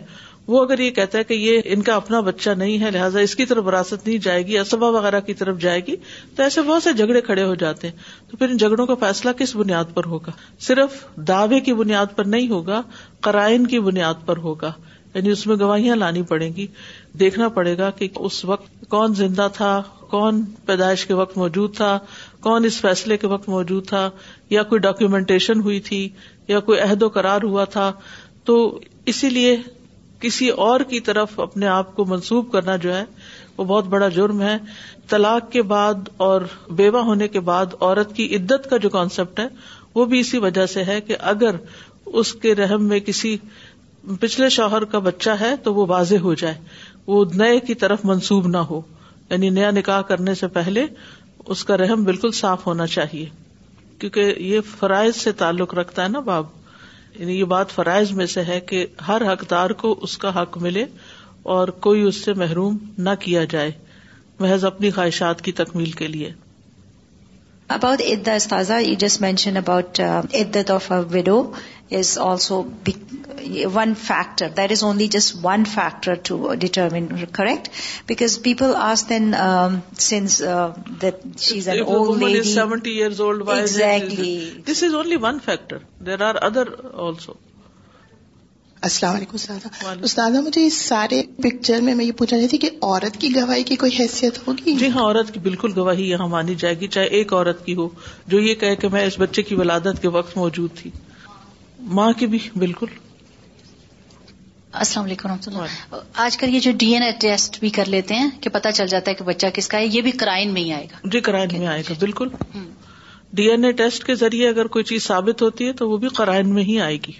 وہ 0.52 0.62
اگر 0.64 0.78
یہ 0.78 0.90
کہتا 0.96 1.18
ہے 1.18 1.24
کہ 1.24 1.34
یہ 1.34 1.60
ان 1.74 1.82
کا 1.82 1.94
اپنا 1.96 2.20
بچہ 2.20 2.50
نہیں 2.62 2.80
ہے 2.82 2.90
لہٰذا 2.90 3.20
اس 3.26 3.34
کی 3.36 3.44
طرف 3.52 3.64
وراثت 3.66 4.06
نہیں 4.06 4.18
جائے 4.24 4.46
گی 4.46 4.58
اسبا 4.58 4.88
وغیرہ 4.96 5.20
کی 5.28 5.34
طرف 5.34 5.58
جائے 5.60 5.80
گی 5.86 5.94
تو 6.36 6.42
ایسے 6.42 6.62
بہت 6.62 6.82
سے 6.82 6.92
جھگڑے 6.96 7.20
کھڑے 7.28 7.44
ہو 7.44 7.54
جاتے 7.62 7.88
ہیں 7.88 7.94
تو 8.30 8.36
پھر 8.36 8.48
ان 8.48 8.56
جھگڑوں 8.56 8.86
کا 8.86 8.94
فیصلہ 9.00 9.30
کس 9.38 9.54
بنیاد 9.56 9.94
پر 9.94 10.04
ہوگا 10.14 10.32
صرف 10.66 11.02
دعوے 11.28 11.60
کی 11.70 11.74
بنیاد 11.74 12.14
پر 12.16 12.24
نہیں 12.36 12.48
ہوگا 12.50 12.82
قرائن 13.28 13.66
کی 13.74 13.78
بنیاد 13.88 14.26
پر 14.26 14.36
ہوگا 14.48 14.72
یعنی 15.14 15.30
اس 15.30 15.46
میں 15.46 15.56
گواہیاں 15.60 15.96
لانی 15.96 16.22
پڑیں 16.28 16.48
گی 16.56 16.66
دیکھنا 17.20 17.48
پڑے 17.58 17.76
گا 17.78 17.90
کہ 17.98 18.08
اس 18.28 18.44
وقت 18.44 18.84
کون 18.90 19.14
زندہ 19.14 19.46
تھا 19.56 19.72
کون 20.10 20.42
پیدائش 20.66 21.04
کے 21.06 21.14
وقت 21.14 21.36
موجود 21.38 21.74
تھا 21.76 21.98
کون 22.46 22.64
اس 22.64 22.80
فیصلے 22.80 23.16
کے 23.16 23.26
وقت 23.26 23.48
موجود 23.48 23.86
تھا 23.88 24.08
یا 24.50 24.62
کوئی 24.70 24.78
ڈاکیومینٹیشن 24.80 25.60
ہوئی 25.66 25.78
تھی 25.88 26.08
یا 26.48 26.60
کوئی 26.68 26.78
عہد 26.80 27.02
و 27.02 27.08
قرار 27.18 27.42
ہوا 27.42 27.64
تھا 27.76 27.90
تو 28.50 28.56
اسی 29.12 29.28
لیے 29.30 29.56
کسی 30.20 30.48
اور 30.64 30.80
کی 30.90 31.00
طرف 31.08 31.38
اپنے 31.40 31.66
آپ 31.68 31.94
کو 31.96 32.04
منسوب 32.08 32.50
کرنا 32.52 32.76
جو 32.84 32.94
ہے 32.96 33.04
وہ 33.56 33.64
بہت 33.64 33.86
بڑا 33.94 34.08
جرم 34.18 34.40
ہے 34.42 34.56
طلاق 35.08 35.50
کے 35.52 35.62
بعد 35.74 36.08
اور 36.26 36.40
بیوہ 36.80 37.02
ہونے 37.04 37.28
کے 37.28 37.40
بعد 37.48 37.74
عورت 37.80 38.14
کی 38.16 38.28
عدت 38.36 38.68
کا 38.70 38.76
جو 38.84 38.88
کانسیپٹ 38.90 39.40
ہے 39.40 39.46
وہ 39.94 40.04
بھی 40.12 40.20
اسی 40.20 40.38
وجہ 40.44 40.66
سے 40.74 40.84
ہے 40.84 41.00
کہ 41.08 41.16
اگر 41.32 41.56
اس 42.22 42.32
کے 42.42 42.54
رحم 42.54 42.84
میں 42.88 42.98
کسی 43.06 43.36
پچھلے 44.20 44.48
شوہر 44.54 44.84
کا 44.94 44.98
بچہ 45.04 45.30
ہے 45.40 45.54
تو 45.62 45.74
وہ 45.74 45.84
واضح 45.88 46.16
ہو 46.22 46.34
جائے 46.42 46.54
وہ 47.06 47.24
نئے 47.34 47.58
کی 47.66 47.74
طرف 47.82 48.04
منسوب 48.04 48.46
نہ 48.48 48.56
ہو 48.70 48.80
یعنی 49.30 49.48
نیا 49.50 49.70
نکاح 49.70 50.00
کرنے 50.10 50.34
سے 50.40 50.46
پہلے 50.56 50.84
اس 51.54 51.64
کا 51.64 51.76
رحم 51.78 52.04
بالکل 52.04 52.30
صاف 52.42 52.66
ہونا 52.66 52.86
چاہیے 52.96 53.24
کیونکہ 54.00 54.34
یہ 54.42 54.60
فرائض 54.78 55.16
سے 55.16 55.32
تعلق 55.42 55.74
رکھتا 55.74 56.02
ہے 56.02 56.08
نا 56.08 56.20
باب 56.28 56.44
یعنی 57.18 57.38
یہ 57.38 57.44
بات 57.54 57.70
فرائض 57.70 58.12
میں 58.20 58.26
سے 58.34 58.42
ہے 58.44 58.60
کہ 58.70 58.86
ہر 59.08 59.22
حقدار 59.32 59.70
کو 59.82 59.94
اس 60.02 60.16
کا 60.18 60.40
حق 60.42 60.58
ملے 60.62 60.84
اور 61.56 61.68
کوئی 61.86 62.02
اس 62.08 62.24
سے 62.24 62.32
محروم 62.42 62.78
نہ 63.06 63.10
کیا 63.20 63.44
جائے 63.50 63.70
محض 64.40 64.64
اپنی 64.64 64.90
خواہشات 64.90 65.42
کی 65.44 65.52
تکمیل 65.62 65.90
کے 66.00 66.06
لیے 66.14 66.30
about 67.76 68.02
about 70.68 71.30
is 71.92 72.18
also 72.24 72.62
one 73.74 73.92
factor 74.02 74.48
that 74.56 74.70
is 74.72 74.82
only 74.84 75.06
just 75.16 75.30
one 75.42 75.64
factor 75.74 76.14
to 76.28 76.34
determine 76.60 77.04
correct 77.32 77.68
because 78.08 78.30
people 78.42 78.72
as 78.82 79.08
then 79.08 79.34
sense 80.08 80.30
she's 81.40 81.64
sensed 81.68 82.46
seventy 82.46 82.94
this 84.70 84.82
is 84.82 84.94
only 84.94 85.16
one 85.22 85.36
factor 85.44 85.78
there 86.06 86.20
are 86.28 86.34
other 86.46 86.66
also 87.06 87.32
السلام 88.88 89.12
علیکم 89.16 89.34
استاد 89.36 89.60
استاد 90.04 90.30
مجھے 90.46 90.62
اس 90.66 90.76
سارے 90.88 91.18
picture 91.42 91.78
میں 91.82 91.94
میں 91.94 92.04
یہ 92.04 92.12
پوچھا 92.16 92.36
رہی 92.36 92.48
تھی 92.48 92.58
کہ 92.64 92.70
عورت 92.82 93.14
کی 93.20 93.28
گواہی 93.36 93.62
کی 93.70 93.76
کوئی 93.82 93.92
حیثیت 93.98 94.34
ہوگی 94.46 94.70
جی 94.78 94.88
ہاں 94.94 95.02
عورت 95.04 95.28
کی 95.34 95.38
بالکل 95.46 95.70
گواہی 95.76 96.06
یہاں 96.10 96.26
مانی 96.28 96.54
جائے 96.64 96.76
گی 96.80 96.86
چاہے 96.96 97.06
ایک 97.20 97.32
عورت 97.32 97.64
کی 97.66 97.74
ہو 97.76 97.86
جو 98.34 98.38
یہ 98.40 98.54
کہے 98.64 98.76
کہ 98.82 98.88
میں 98.92 99.04
اس 99.06 99.14
بچے 99.20 99.42
کی 99.50 99.54
ولادت 99.60 99.94
کے 100.02 100.08
وقت 100.18 100.32
موجود 100.38 100.70
تھی 100.80 100.90
ماں 102.00 102.10
کی 102.18 102.26
بھی 102.34 102.38
بالکل 102.58 102.86
السلام 104.82 105.04
علیکم 105.06 105.28
رحمۃ 105.28 105.46
اللہ 105.48 105.98
آج 106.20 106.36
کل 106.36 106.54
یہ 106.54 106.60
جو 106.60 106.70
ڈی 106.78 106.86
این 106.94 107.02
اے 107.02 107.10
ٹیسٹ 107.20 107.58
بھی 107.60 107.68
کر 107.74 107.88
لیتے 107.88 108.14
ہیں 108.14 108.28
کہ 108.42 108.50
پتہ 108.54 108.68
چل 108.74 108.86
جاتا 108.92 109.10
ہے 109.10 109.14
کہ 109.16 109.24
بچہ 109.24 109.46
کس 109.54 109.68
کا 109.74 109.78
ہے 109.78 109.86
یہ 109.86 110.00
بھی 110.06 110.10
کرائن 110.22 110.52
میں 110.52 110.62
ہی 110.62 110.72
آئے 110.72 110.86
گا 110.92 111.08
جی 111.10 111.20
کرائن 111.28 111.58
میں 111.58 111.66
آئے 111.74 111.82
گا 111.88 111.94
بالکل 112.00 112.28
ڈی 113.40 113.44
این 113.50 113.64
اے 113.64 113.70
ٹیسٹ 113.80 114.04
کے 114.04 114.14
ذریعے 114.24 114.48
اگر 114.48 114.66
کوئی 114.76 114.84
چیز 114.90 115.02
ثابت 115.06 115.42
ہوتی 115.42 115.66
ہے 115.66 115.72
تو 115.82 115.88
وہ 115.90 115.96
بھی 116.04 116.08
کرائن 116.16 116.52
میں 116.54 116.62
ہی 116.70 116.78
آئے 116.86 116.96
گی 117.06 117.12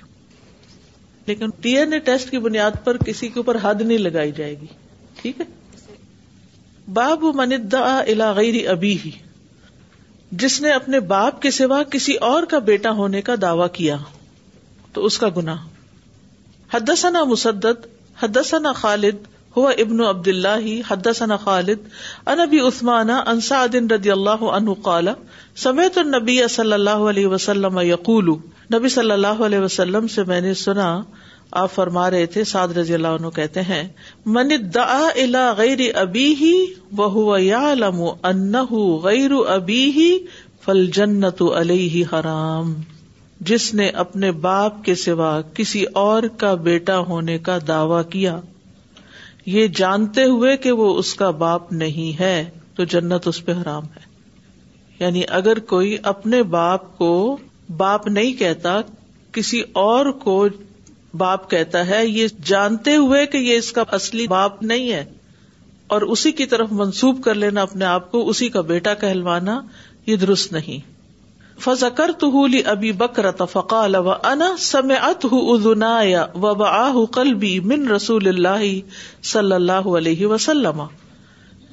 لیکن 1.27 1.51
ڈی 1.67 1.77
این 1.79 1.93
اے 1.93 1.99
ٹیسٹ 2.09 2.31
کی 2.31 2.39
بنیاد 2.49 2.83
پر 2.85 2.97
کسی 3.07 3.29
کے 3.35 3.39
اوپر 3.41 3.57
حد 3.63 3.83
نہیں 3.83 3.99
لگائی 3.99 4.33
جائے 4.41 4.55
گی 4.61 4.67
ٹھیک 5.21 5.41
ہے 5.41 5.45
باب 6.99 7.23
و 7.25 7.33
مندع 7.43 7.85
علاغیری 8.03 8.67
ابھی 8.77 8.97
ہی 9.05 9.11
جس 10.43 10.61
نے 10.63 10.71
اپنے 10.81 11.01
باپ 11.15 11.41
کے 11.43 11.51
سوا 11.61 11.83
کسی 11.91 12.17
اور 12.33 12.43
کا 12.55 12.59
بیٹا 12.73 12.91
ہونے 13.03 13.23
کا 13.31 13.35
دعوی 13.43 13.69
کیا 13.79 13.97
تو 14.93 15.05
اس 15.07 15.19
کا 15.19 15.29
گناہ 15.37 15.63
حدثنا 16.73 17.25
مسدت 17.31 17.87
حدثنا 18.23 18.73
خالد 18.83 19.27
ہو 19.57 19.67
ابن 19.85 20.01
عبد 20.05 20.29
اللہ 20.29 20.65
حد 20.91 21.07
ثنا 21.17 21.37
خالد 21.43 21.83
ابي 22.41 22.59
عثمان 22.69 23.11
ردی 23.91 24.11
اللہ 24.11 24.41
ان 24.55 24.69
سمعت 25.65 25.99
سمیت 25.99 26.51
صلی 26.51 26.73
اللہ 26.73 27.05
علیہ 27.11 27.27
وسلم 27.35 27.79
نبی 28.75 28.89
صلی 28.95 29.11
اللہ 29.11 29.43
علیہ 29.47 29.59
وسلم 29.65 30.07
سے 30.15 30.25
میں 30.31 30.41
نے 30.47 30.55
سنا 30.63 30.89
آپ 31.63 31.73
فرما 31.75 32.09
رہے 32.11 32.27
تھے 32.37 32.45
ساد 32.53 32.77
رضی 32.79 32.95
اللہ 32.95 33.17
عنہ 33.19 33.31
کہتے 33.37 33.63
ہیں 33.71 33.87
من 34.39 34.51
الى 34.85 35.45
غیر 35.59 35.81
ابی 36.03 36.25
ہی 36.41 36.55
و 36.97 37.07
ہو 37.19 37.37
یام 37.45 38.01
ان 38.13 38.55
غیر 39.05 39.33
ابی 39.57 39.93
فل 40.65 40.85
جن 40.99 41.25
علیہ 41.41 42.05
حرام 42.15 42.75
جس 43.49 43.73
نے 43.79 43.89
اپنے 44.03 44.31
باپ 44.45 44.85
کے 44.85 44.95
سوا 45.05 45.31
کسی 45.55 45.85
اور 46.03 46.23
کا 46.43 46.53
بیٹا 46.69 46.99
ہونے 47.09 47.37
کا 47.49 47.57
دعوی 47.69 48.03
کیا 48.11 48.39
یہ 49.55 49.67
جانتے 49.81 50.25
ہوئے 50.35 50.57
کہ 50.67 50.73
وہ 50.81 50.87
اس 50.99 51.13
کا 51.23 51.31
باپ 51.43 51.73
نہیں 51.83 52.19
ہے 52.21 52.37
تو 52.77 52.85
جنت 52.93 53.29
اس 53.29 53.45
پہ 53.47 53.53
حرام 53.61 53.85
ہے 53.97 54.13
یعنی 54.99 55.23
اگر 55.41 55.59
کوئی 55.73 55.97
اپنے 56.13 56.43
باپ 56.57 56.97
کو 56.99 57.11
باپ 57.77 58.07
نہیں 58.19 58.33
کہتا 58.39 58.77
کسی 59.39 59.63
اور 59.83 60.11
کو 60.25 60.37
باپ 61.25 61.49
کہتا 61.51 61.87
ہے 61.87 62.01
یہ 62.07 62.27
جانتے 62.53 62.97
ہوئے 62.97 63.25
کہ 63.35 63.39
یہ 63.49 63.57
اس 63.59 63.71
کا 63.73 63.83
اصلی 63.99 64.27
باپ 64.37 64.63
نہیں 64.73 64.93
ہے 64.93 65.05
اور 65.95 66.03
اسی 66.17 66.33
کی 66.41 66.47
طرف 66.57 66.73
منسوب 66.81 67.23
کر 67.25 67.35
لینا 67.45 67.63
اپنے 67.63 67.85
آپ 67.85 68.11
کو 68.11 68.29
اسی 68.29 68.49
کا 68.57 68.61
بیٹا 68.75 68.95
کہلوانا 69.05 69.61
یہ 70.07 70.17
درست 70.27 70.53
نہیں 70.53 70.93
تو 71.63 72.29
بکر 72.99 73.27
و 75.37 75.61
بآہ 76.57 76.93
من 77.65 77.89
رسول 77.89 78.29
اللہ 78.29 78.71
اللہ 79.35 79.73
صلی 79.79 79.97
علیہ 79.99 80.27
وسلم 80.27 80.83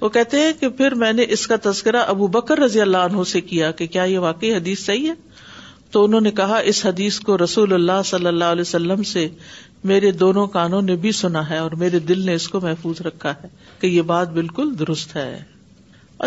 وہ 0.01 0.09
کہتے 0.09 0.39
ہیں 0.39 0.53
کہ 0.59 0.69
پھر 0.77 0.95
میں 1.01 1.11
نے 1.13 1.25
اس 1.35 1.45
کا 1.47 1.55
تذکرہ 1.63 2.03
ابو 2.13 2.27
بکر 2.35 2.59
رضی 2.59 2.81
اللہ 2.81 3.09
عنہ 3.11 3.23
سے 3.31 3.41
کیا 3.49 3.71
کہ 3.81 3.87
کیا 3.95 4.03
یہ 4.11 4.19
واقعی 4.19 4.53
حدیث 4.53 4.85
صحیح 4.85 5.09
ہے 5.09 5.13
تو 5.91 6.03
انہوں 6.05 6.21
نے 6.27 6.31
کہا 6.31 6.57
اس 6.71 6.85
حدیث 6.85 7.19
کو 7.27 7.37
رسول 7.37 7.73
اللہ 7.73 8.01
صلی 8.05 8.27
اللہ 8.27 8.51
علیہ 8.57 8.61
وسلم 8.67 9.03
سے 9.13 9.27
میرے 9.89 10.11
دونوں 10.11 10.45
کانوں 10.53 10.81
نے 10.81 10.95
بھی 11.03 11.11
سنا 11.19 11.49
ہے 11.49 11.57
اور 11.57 11.71
میرے 11.83 11.99
دل 12.11 12.25
نے 12.25 12.33
اس 12.39 12.47
کو 12.49 12.59
محفوظ 12.63 13.01
رکھا 13.05 13.31
ہے 13.43 13.47
کہ 13.79 13.87
یہ 13.87 14.01
بات 14.11 14.29
بالکل 14.33 14.73
درست 14.79 15.15
ہے 15.15 15.31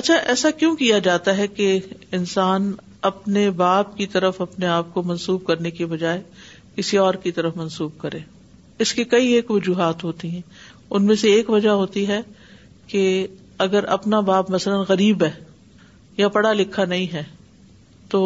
اچھا 0.00 0.14
ایسا 0.32 0.50
کیوں 0.60 0.74
کیا 0.76 0.98
جاتا 1.08 1.36
ہے 1.36 1.46
کہ 1.58 1.78
انسان 2.18 2.72
اپنے 3.08 3.48
باپ 3.60 3.96
کی 3.96 4.04
طرف 4.12 4.40
اپنے 4.40 4.66
آپ 4.74 4.92
کو 4.92 5.02
منسوب 5.08 5.44
کرنے 5.46 5.70
کے 5.78 5.86
بجائے 5.86 6.22
کسی 6.76 6.98
اور 6.98 7.14
کی 7.24 7.30
طرف 7.38 7.56
منسوب 7.56 7.98
کرے 8.00 8.18
اس 8.84 8.92
کی 8.98 9.04
کئی 9.14 9.26
ایک 9.32 9.50
وجوہات 9.50 10.04
ہوتی 10.04 10.28
ہیں 10.34 10.40
ان 10.98 11.04
میں 11.06 11.14
سے 11.22 11.32
ایک 11.32 11.50
وجہ 11.50 11.74
ہوتی 11.82 12.06
ہے 12.08 12.20
کہ 12.92 13.02
اگر 13.66 13.84
اپنا 13.96 14.20
باپ 14.30 14.50
مثلاً 14.50 14.84
غریب 14.88 15.24
ہے 15.24 15.30
یا 16.18 16.28
پڑھا 16.38 16.52
لکھا 16.62 16.84
نہیں 16.92 17.12
ہے 17.12 17.22
تو 18.14 18.20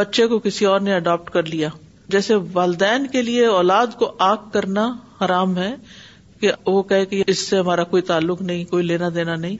بچے 0.00 0.26
کو 0.28 0.38
کسی 0.46 0.64
اور 0.66 0.80
نے 0.80 0.94
اڈاپٹ 0.96 1.30
کر 1.30 1.46
لیا 1.56 1.68
جیسے 2.16 2.34
والدین 2.52 3.06
کے 3.16 3.22
لیے 3.22 3.44
اولاد 3.58 3.98
کو 3.98 4.12
آگ 4.28 4.48
کرنا 4.52 4.86
حرام 5.24 5.56
ہے 5.58 5.74
کہ 6.40 6.52
وہ 6.76 6.82
کہے 6.92 7.06
کہ 7.12 7.22
اس 7.34 7.38
سے 7.50 7.58
ہمارا 7.58 7.84
کوئی 7.94 8.02
تعلق 8.12 8.42
نہیں 8.52 8.64
کوئی 8.76 8.82
لینا 8.92 9.08
دینا 9.18 9.36
نہیں 9.46 9.56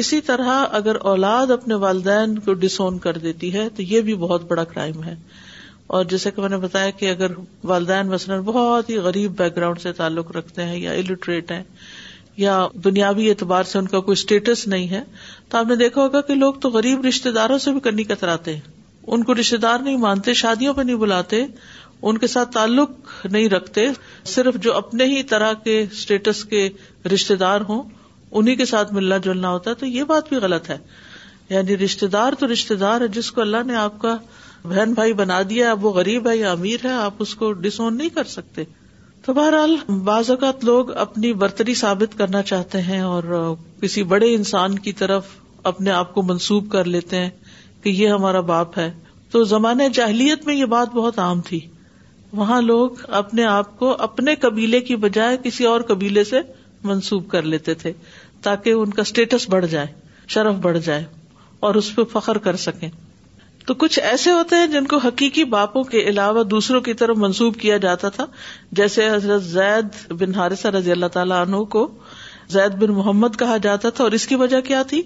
اسی 0.00 0.20
طرح 0.20 0.50
اگر 0.78 0.96
اولاد 1.10 1.50
اپنے 1.50 1.74
والدین 1.84 2.38
کو 2.44 2.52
ڈسون 2.64 2.98
کر 3.06 3.18
دیتی 3.18 3.52
ہے 3.54 3.68
تو 3.76 3.82
یہ 3.92 4.00
بھی 4.08 4.14
بہت 4.26 4.44
بڑا 4.48 4.64
کرائم 4.72 5.02
ہے 5.04 5.14
اور 5.96 6.04
جیسے 6.04 6.30
کہ 6.30 6.40
میں 6.42 6.48
نے 6.48 6.56
بتایا 6.64 6.90
کہ 6.96 7.10
اگر 7.10 7.32
والدین 7.68 8.08
مثلاً 8.08 8.40
بہت 8.44 8.90
ہی 8.90 8.96
غریب 9.06 9.36
بیک 9.38 9.56
گراؤنڈ 9.56 9.80
سے 9.80 9.92
تعلق 10.00 10.30
رکھتے 10.36 10.64
ہیں 10.64 10.76
یا 10.78 10.92
الٹریٹ 10.92 11.50
ہیں 11.52 11.62
یا 12.36 12.58
دنیاوی 12.84 13.28
اعتبار 13.30 13.64
سے 13.70 13.78
ان 13.78 13.86
کا 13.88 14.00
کوئی 14.00 14.12
اسٹیٹس 14.18 14.66
نہیں 14.68 14.88
ہے 14.88 15.00
تو 15.48 15.58
آپ 15.58 15.66
نے 15.68 15.76
دیکھا 15.76 16.02
ہوگا 16.02 16.20
کہ 16.28 16.34
لوگ 16.34 16.54
تو 16.64 16.70
غریب 16.70 17.04
رشتے 17.06 17.30
داروں 17.32 17.58
سے 17.64 17.70
بھی 17.78 18.04
کتراتے 18.04 18.54
ہیں 18.54 18.60
ان 19.16 19.22
کو 19.24 19.34
رشتے 19.34 19.56
دار 19.56 19.78
نہیں 19.84 19.96
مانتے 19.96 20.32
شادیوں 20.44 20.72
پہ 20.74 20.82
نہیں 20.82 20.96
بلاتے 20.96 21.44
ان 22.08 22.18
کے 22.18 22.26
ساتھ 22.26 22.50
تعلق 22.52 22.90
نہیں 23.30 23.48
رکھتے 23.48 23.86
صرف 24.32 24.54
جو 24.64 24.74
اپنے 24.76 25.04
ہی 25.14 25.22
طرح 25.30 25.52
کے 25.64 25.80
اسٹیٹس 25.92 26.44
کے 26.52 26.68
رشتے 27.12 27.36
دار 27.36 27.60
ہوں 27.68 27.82
انہیں 28.30 28.56
کے 28.56 28.64
ساتھ 28.66 28.92
ملنا 28.92 29.16
جلنا 29.26 29.50
ہوتا 29.50 29.70
ہے 29.70 29.74
تو 29.80 29.86
یہ 29.86 30.04
بات 30.08 30.28
بھی 30.28 30.36
غلط 30.42 30.68
ہے 30.70 30.76
یعنی 31.50 31.76
رشتے 31.78 32.06
دار 32.16 32.32
تو 32.38 32.52
رشتے 32.52 32.74
دار 32.76 33.00
ہے 33.00 33.08
جس 33.12 33.30
کو 33.32 33.40
اللہ 33.40 33.62
نے 33.66 33.74
آپ 33.76 33.98
کا 34.00 34.16
بہن 34.64 34.92
بھائی 34.94 35.12
بنا 35.22 35.40
دیا 35.50 35.66
ہے 35.66 35.72
وہ 35.80 35.90
غریب 35.92 36.28
ہے 36.28 36.36
یا 36.36 36.50
امیر 36.52 36.84
ہے 36.84 36.90
آپ 36.92 37.22
اس 37.22 37.34
کو 37.42 37.52
ڈسون 37.66 37.96
نہیں 37.98 38.08
کر 38.14 38.24
سکتے 38.34 38.64
تو 39.26 39.32
بہرحال 39.34 39.76
بعض 40.04 40.30
اوقات 40.30 40.64
لوگ 40.64 40.90
اپنی 41.06 41.32
برتری 41.42 41.74
ثابت 41.80 42.18
کرنا 42.18 42.42
چاہتے 42.50 42.80
ہیں 42.82 43.00
اور 43.02 43.54
کسی 43.80 44.02
بڑے 44.12 44.32
انسان 44.34 44.78
کی 44.86 44.92
طرف 45.00 45.24
اپنے 45.72 45.90
آپ 45.90 46.14
کو 46.14 46.22
منسوب 46.22 46.70
کر 46.72 46.84
لیتے 46.84 47.20
ہیں 47.20 47.30
کہ 47.82 47.88
یہ 47.88 48.08
ہمارا 48.08 48.40
باپ 48.52 48.78
ہے 48.78 48.90
تو 49.30 49.42
زمانۂ 49.44 49.88
جاہلیت 49.94 50.44
میں 50.46 50.54
یہ 50.54 50.64
بات 50.74 50.94
بہت 50.94 51.18
عام 51.18 51.40
تھی 51.48 51.60
وہاں 52.32 52.60
لوگ 52.62 53.00
اپنے 53.18 53.44
آپ 53.46 53.78
کو 53.78 53.94
اپنے 54.02 54.34
قبیلے 54.40 54.80
کی 54.88 54.96
بجائے 55.04 55.36
کسی 55.44 55.64
اور 55.66 55.80
قبیلے 55.88 56.24
سے 56.30 56.40
منسوب 56.84 57.28
کر 57.30 57.42
لیتے 57.42 57.74
تھے 57.74 57.92
تاکہ 58.42 58.70
ان 58.70 58.90
کا 58.98 59.02
اسٹیٹس 59.06 59.48
بڑھ 59.50 59.66
جائے 59.70 59.86
شرف 60.34 60.54
بڑھ 60.62 60.78
جائے 60.84 61.04
اور 61.68 61.74
اس 61.74 61.94
پہ 61.94 62.02
فخر 62.12 62.38
کر 62.46 62.56
سکیں 62.66 62.88
تو 63.66 63.74
کچھ 63.80 63.98
ایسے 63.98 64.30
ہوتے 64.30 64.56
ہیں 64.56 64.66
جن 64.74 64.86
کو 64.90 64.96
حقیقی 65.04 65.44
باپوں 65.54 65.82
کے 65.94 66.00
علاوہ 66.10 66.42
دوسروں 66.52 66.80
کی 66.80 66.92
طرف 67.00 67.16
منسوب 67.24 67.56
کیا 67.60 67.76
جاتا 67.86 68.08
تھا 68.18 68.26
جیسے 68.80 69.08
حضرت 69.10 69.42
زید 69.44 70.12
بن 70.20 70.34
حارثہ 70.34 70.68
رضی 70.76 70.90
اللہ 70.92 71.06
تعالیٰ 71.16 71.40
عنہ 71.46 71.62
کو 71.74 71.86
زید 72.54 72.76
بن 72.82 72.90
محمد 72.96 73.38
کہا 73.38 73.56
جاتا 73.62 73.88
تھا 73.96 74.04
اور 74.04 74.12
اس 74.18 74.26
کی 74.26 74.34
وجہ 74.42 74.60
کیا 74.68 74.82
تھی 74.90 75.02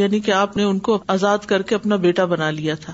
یعنی 0.00 0.20
کہ 0.28 0.32
آپ 0.32 0.56
نے 0.56 0.64
ان 0.64 0.78
کو 0.88 0.98
آزاد 1.16 1.46
کر 1.52 1.62
کے 1.70 1.74
اپنا 1.74 1.96
بیٹا 2.04 2.24
بنا 2.34 2.50
لیا 2.58 2.74
تھا 2.84 2.92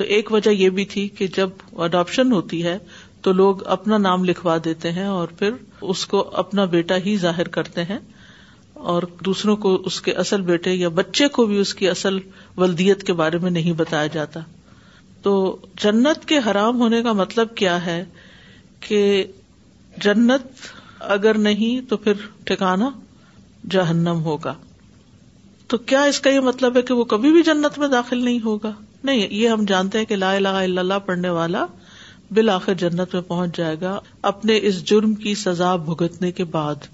تو 0.00 0.04
ایک 0.16 0.32
وجہ 0.32 0.50
یہ 0.50 0.70
بھی 0.78 0.84
تھی 0.94 1.06
کہ 1.18 1.26
جب 1.36 1.64
اڈاپشن 1.86 2.32
ہوتی 2.32 2.64
ہے 2.64 2.78
تو 3.22 3.32
لوگ 3.32 3.66
اپنا 3.76 3.98
نام 3.98 4.24
لکھوا 4.24 4.56
دیتے 4.64 4.92
ہیں 4.92 5.06
اور 5.18 5.28
پھر 5.38 5.50
اس 5.94 6.06
کو 6.06 6.28
اپنا 6.44 6.64
بیٹا 6.76 6.96
ہی 7.06 7.16
ظاہر 7.26 7.48
کرتے 7.58 7.84
ہیں 7.84 7.98
اور 8.92 9.02
دوسروں 9.26 9.56
کو 9.56 9.74
اس 9.86 10.00
کے 10.02 10.12
اصل 10.22 10.40
بیٹے 10.48 10.72
یا 10.72 10.88
بچے 10.94 11.26
کو 11.36 11.44
بھی 11.46 11.56
اس 11.58 11.74
کی 11.74 11.88
اصل 11.90 12.18
ولدیت 12.56 13.02
کے 13.06 13.12
بارے 13.20 13.38
میں 13.42 13.50
نہیں 13.50 13.72
بتایا 13.76 14.06
جاتا 14.12 14.40
تو 15.22 15.34
جنت 15.82 16.24
کے 16.28 16.38
حرام 16.50 16.80
ہونے 16.80 17.02
کا 17.02 17.12
مطلب 17.22 17.54
کیا 17.56 17.84
ہے 17.86 18.02
کہ 18.88 19.00
جنت 20.04 20.66
اگر 21.18 21.38
نہیں 21.46 21.88
تو 21.90 21.96
پھر 22.04 22.26
ٹھکانا 22.44 22.90
جہنم 23.70 24.22
ہوگا 24.24 24.54
تو 25.68 25.78
کیا 25.92 26.02
اس 26.10 26.20
کا 26.20 26.30
یہ 26.30 26.40
مطلب 26.48 26.76
ہے 26.76 26.82
کہ 26.88 26.94
وہ 26.94 27.04
کبھی 27.12 27.30
بھی 27.32 27.42
جنت 27.52 27.78
میں 27.78 27.88
داخل 27.88 28.24
نہیں 28.24 28.38
ہوگا 28.44 28.72
نہیں 29.04 29.26
یہ 29.30 29.48
ہم 29.48 29.64
جانتے 29.68 29.98
ہیں 29.98 30.04
کہ 30.10 30.16
لا 30.16 30.32
الہ 30.34 30.48
الا 30.62 30.80
اللہ 30.80 30.98
پڑھنے 31.06 31.30
والا 31.38 31.64
بالآخر 32.36 32.74
جنت 32.84 33.14
میں 33.14 33.22
پہنچ 33.28 33.56
جائے 33.56 33.76
گا 33.80 33.98
اپنے 34.30 34.58
اس 34.68 34.84
جرم 34.90 35.14
کی 35.24 35.34
سزا 35.44 35.74
بھگتنے 35.90 36.32
کے 36.38 36.44
بعد 36.58 36.86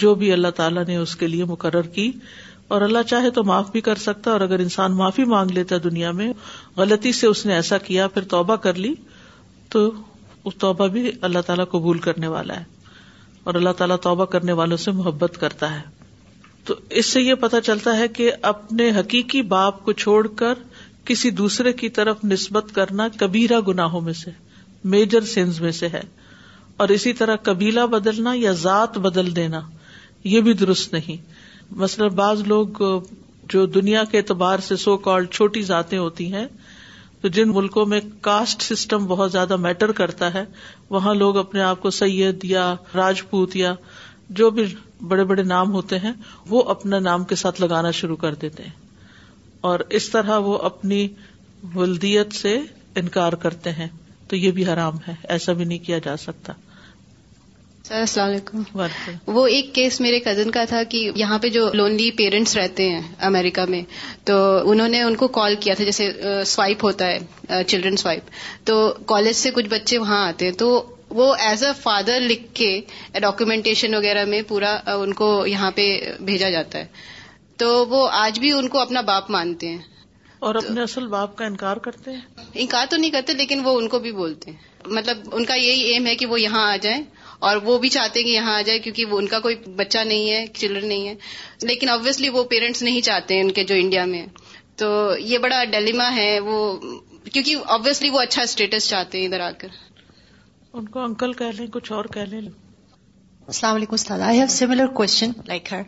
جو 0.00 0.14
بھی 0.20 0.30
اللہ 0.32 0.50
تعالیٰ 0.56 0.82
نے 0.86 0.96
اس 0.96 1.14
کے 1.16 1.26
لیے 1.28 1.44
مقرر 1.44 1.86
کی 1.94 2.10
اور 2.74 2.80
اللہ 2.82 3.02
چاہے 3.08 3.30
تو 3.30 3.42
معاف 3.44 3.70
بھی 3.72 3.80
کر 3.88 3.96
سکتا 4.02 4.30
اور 4.30 4.40
اگر 4.40 4.58
انسان 4.60 4.92
معافی 4.96 5.24
مانگ 5.32 5.50
لیتا 5.54 5.74
ہے 5.74 5.80
دنیا 5.88 6.10
میں 6.20 6.32
غلطی 6.76 7.12
سے 7.12 7.26
اس 7.26 7.44
نے 7.46 7.54
ایسا 7.54 7.78
کیا 7.88 8.06
پھر 8.14 8.24
توبہ 8.28 8.56
کر 8.66 8.74
لی 8.84 8.92
تو 9.70 9.90
توبہ 10.58 10.86
بھی 10.94 11.10
اللہ 11.28 11.38
تعالیٰ 11.46 11.64
قبول 11.70 11.98
کرنے 12.06 12.26
والا 12.28 12.58
ہے 12.58 12.64
اور 13.50 13.54
اللہ 13.54 13.72
تعالیٰ 13.76 13.96
توبہ 14.02 14.24
کرنے 14.34 14.52
والوں 14.60 14.76
سے 14.84 14.90
محبت 15.02 15.36
کرتا 15.40 15.74
ہے 15.74 15.80
تو 16.64 16.74
اس 17.02 17.06
سے 17.06 17.20
یہ 17.20 17.34
پتا 17.40 17.60
چلتا 17.60 17.96
ہے 17.96 18.08
کہ 18.16 18.30
اپنے 18.52 18.90
حقیقی 18.98 19.42
باپ 19.52 19.84
کو 19.84 19.92
چھوڑ 20.02 20.26
کر 20.42 20.58
کسی 21.04 21.30
دوسرے 21.42 21.72
کی 21.72 21.88
طرف 22.00 22.24
نسبت 22.32 22.74
کرنا 22.74 23.06
کبیرہ 23.20 23.60
گناہوں 23.68 24.00
میں 24.00 24.12
سے 24.12 24.30
میجر 24.92 25.24
سینز 25.34 25.60
میں 25.60 25.72
سے 25.72 25.88
ہے 25.92 26.02
اور 26.82 26.88
اسی 26.98 27.12
طرح 27.12 27.36
قبیلہ 27.42 27.86
بدلنا 27.90 28.32
یا 28.34 28.52
ذات 28.66 28.98
بدل 28.98 29.34
دینا 29.36 29.60
یہ 30.24 30.40
بھی 30.40 30.52
درست 30.54 30.92
نہیں 30.92 31.16
مثلاً 31.78 32.08
بعض 32.14 32.42
لوگ 32.46 32.82
جو 33.52 33.64
دنیا 33.66 34.04
کے 34.10 34.18
اعتبار 34.18 34.58
سے 34.66 34.76
سو 34.82 34.96
کال 35.06 35.26
چھوٹی 35.30 35.62
ذاتیں 35.70 35.98
ہوتی 35.98 36.32
ہیں 36.34 36.46
تو 37.20 37.28
جن 37.38 37.52
ملکوں 37.54 37.86
میں 37.86 38.00
کاسٹ 38.20 38.62
سسٹم 38.62 39.06
بہت 39.06 39.32
زیادہ 39.32 39.56
میٹر 39.64 39.92
کرتا 40.00 40.32
ہے 40.34 40.44
وہاں 40.90 41.14
لوگ 41.14 41.36
اپنے 41.38 41.62
آپ 41.62 41.80
کو 41.82 41.90
سید 41.98 42.44
یا 42.44 42.74
راجپوت 42.94 43.56
یا 43.56 43.74
جو 44.40 44.50
بھی 44.58 44.64
بڑے 45.08 45.24
بڑے 45.32 45.42
نام 45.42 45.72
ہوتے 45.72 45.98
ہیں 45.98 46.12
وہ 46.48 46.62
اپنے 46.70 46.98
نام 47.00 47.24
کے 47.24 47.34
ساتھ 47.36 47.60
لگانا 47.60 47.90
شروع 48.00 48.16
کر 48.16 48.34
دیتے 48.42 48.62
ہیں 48.62 48.70
اور 49.70 49.80
اس 50.00 50.08
طرح 50.10 50.38
وہ 50.48 50.56
اپنی 50.72 51.06
ولدیت 51.74 52.32
سے 52.34 52.56
انکار 53.00 53.32
کرتے 53.44 53.70
ہیں 53.72 53.88
تو 54.28 54.36
یہ 54.36 54.50
بھی 54.52 54.66
حرام 54.66 54.96
ہے 55.08 55.14
ایسا 55.36 55.52
بھی 55.58 55.64
نہیں 55.64 55.78
کیا 55.86 55.98
جا 56.04 56.16
سکتا 56.16 56.52
السلام 58.00 58.28
علیکم 58.28 59.28
وہ 59.36 59.46
ایک 59.54 59.72
کیس 59.74 60.00
میرے 60.00 60.18
کزن 60.24 60.50
کا 60.50 60.64
تھا 60.68 60.82
کہ 60.90 60.98
یہاں 61.16 61.38
پہ 61.38 61.48
جو 61.56 61.68
لونلی 61.74 62.10
پیرنٹس 62.18 62.56
رہتے 62.56 62.88
ہیں 62.90 63.00
امریکہ 63.28 63.62
میں 63.70 63.82
تو 64.30 64.36
انہوں 64.70 64.88
نے 64.94 65.02
ان 65.02 65.16
کو 65.22 65.28
کال 65.38 65.54
کیا 65.64 65.74
تھا 65.76 65.84
جیسے 65.84 66.06
سوائپ 66.52 66.84
ہوتا 66.84 67.06
ہے 67.06 67.62
چلڈرن 67.68 67.96
سوائپ 68.02 68.30
تو 68.66 68.76
کالج 69.12 69.34
سے 69.40 69.50
کچھ 69.54 69.68
بچے 69.70 69.98
وہاں 69.98 70.24
آتے 70.28 70.46
ہیں 70.46 70.52
تو 70.62 70.70
وہ 71.20 71.34
ایز 71.48 71.64
اے 71.64 71.72
فادر 71.82 72.20
لکھ 72.30 72.46
کے 72.62 72.70
ڈاکیومینٹیشن 73.22 73.94
وغیرہ 73.94 74.24
میں 74.34 74.40
پورا 74.48 74.74
ان 74.94 75.12
کو 75.22 75.28
یہاں 75.46 75.70
پہ 75.80 75.84
بھیجا 76.30 76.50
جاتا 76.50 76.78
ہے 76.78 76.86
تو 77.62 77.70
وہ 77.88 78.08
آج 78.24 78.38
بھی 78.44 78.52
ان 78.58 78.68
کو 78.68 78.78
اپنا 78.80 79.00
باپ 79.12 79.30
مانتے 79.30 79.68
ہیں 79.70 79.78
اور 80.46 80.54
اپنے 80.60 80.82
اصل 80.82 81.06
باپ 81.08 81.36
کا 81.36 81.44
انکار 81.46 81.76
کرتے 81.82 82.10
ہیں 82.10 82.20
انکار 82.62 82.86
تو 82.90 82.96
نہیں 82.96 83.10
کرتے 83.10 83.32
لیکن 83.42 83.60
وہ 83.64 83.78
ان 83.80 83.88
کو 83.88 83.98
بھی 84.06 84.12
بولتے 84.12 84.50
ہیں 84.50 84.90
مطلب 84.94 85.16
ان 85.32 85.44
کا 85.50 85.54
یہی 85.54 85.92
ایم 85.92 86.06
ہے 86.06 86.14
کہ 86.22 86.26
وہ 86.26 86.40
یہاں 86.40 86.70
آ 86.70 86.76
جائیں 86.86 87.02
اور 87.48 87.56
وہ 87.68 87.76
بھی 87.82 87.88
چاہتے 87.92 88.20
ہیں 88.20 88.26
کہ 88.26 88.32
یہاں 88.32 88.52
آ 88.56 88.60
جائے 88.66 88.78
کیونکہ 88.82 89.04
وہ 89.12 89.18
ان 89.20 89.26
کا 89.30 89.38
کوئی 89.46 89.54
بچہ 89.78 89.98
نہیں 90.08 90.28
ہے 90.30 90.44
چلڈرن 90.58 90.88
نہیں 90.88 91.08
ہے 91.08 91.14
لیکن 91.70 91.88
آبویسلی 91.94 92.28
وہ 92.36 92.42
پیرنٹس 92.52 92.82
نہیں 92.88 93.00
چاہتے 93.08 93.40
ان 93.40 93.50
کے 93.56 93.64
جو 93.70 93.74
انڈیا 93.82 94.04
میں 94.12 94.24
تو 94.82 94.90
یہ 95.30 95.38
بڑا 95.46 95.62
ڈیلیما 95.72 96.08
ہے 96.16 96.28
وہ 96.50 96.58
کیونکہ 96.80 97.54
آبویسلی 97.78 98.10
وہ 98.10 98.20
اچھا 98.20 98.42
اسٹیٹس 98.50 98.88
چاہتے 98.88 99.18
ہیں 99.20 99.26
ادھر 99.26 99.40
آ 99.40 99.50
کر 99.62 99.74
ان 100.72 100.88
کو 100.94 101.00
انکل 101.08 101.32
کہہ 101.42 101.58
لیں 101.58 101.66
کچھ 101.78 101.92
اور 101.98 102.04
کہہ 102.14 102.28
لیں 102.36 102.40
Assalamu 103.46 103.80
alaikum 103.80 103.94
Ustad. 103.94 104.20
I 104.20 104.34
have 104.34 104.50
similar 104.52 104.86
question 104.88 105.34
like 105.46 105.68
her. 105.68 105.84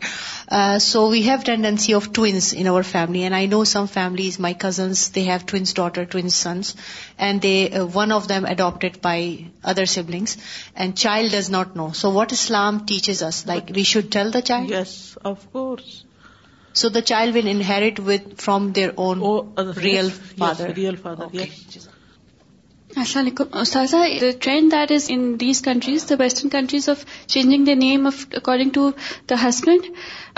Uh, 0.49 0.77
so 0.77 1.07
we 1.09 1.21
have 1.27 1.45
tendency 1.45 1.93
of 1.93 2.11
twins 2.11 2.51
in 2.51 2.67
our 2.67 2.83
family, 2.83 3.23
and 3.23 3.33
I 3.33 3.45
know 3.45 3.63
some 3.63 3.87
families, 3.87 4.37
my 4.37 4.53
cousins, 4.53 5.11
they 5.11 5.23
have 5.29 5.45
twins 5.45 5.73
daughter, 5.73 6.05
twins 6.05 6.35
sons, 6.35 6.75
and 7.17 7.41
they 7.41 7.71
uh, 7.71 7.85
one 7.85 8.11
of 8.11 8.27
them 8.27 8.43
adopted 8.43 8.99
by 9.01 9.45
other 9.63 9.85
siblings, 9.85 10.37
and 10.75 10.97
child 10.97 11.31
does 11.31 11.49
not 11.49 11.77
know. 11.77 11.91
So 11.93 12.09
what 12.09 12.33
Islam 12.33 12.85
teaches 12.93 13.23
us, 13.23 13.45
like 13.53 13.71
we 13.73 13.83
should 13.91 14.11
tell 14.11 14.31
the 14.31 14.41
child? 14.41 14.69
Yes, 14.69 15.17
of 15.23 15.49
course. 15.53 16.03
So 16.73 16.89
the 16.89 17.01
child 17.01 17.35
will 17.35 17.47
inherit 17.47 17.99
from 18.47 18.71
their 18.73 18.91
own 18.97 19.21
oh, 19.23 19.35
real 19.85 20.09
father. 20.41 20.67
Yes, 20.67 20.77
real 20.77 20.97
father. 20.97 21.31
Okay. 21.31 21.51
Yes. 21.69 21.83
السلام 23.03 23.23
علیکم 23.25 23.57
استاذہ 23.59 23.95
the 24.19 24.29
trend 24.41 24.71
that 24.71 24.91
is 24.91 25.05
in 25.09 25.21
these 25.39 25.61
countries 25.61 26.05
the 26.09 26.15
western 26.19 26.49
countries 26.49 26.87
of 26.89 27.03
changing 27.33 27.65
the 27.65 27.73
name 27.77 28.05
of 28.07 28.25
according 28.39 28.69
to 28.73 28.89
the 29.29 29.35
husband 29.41 29.85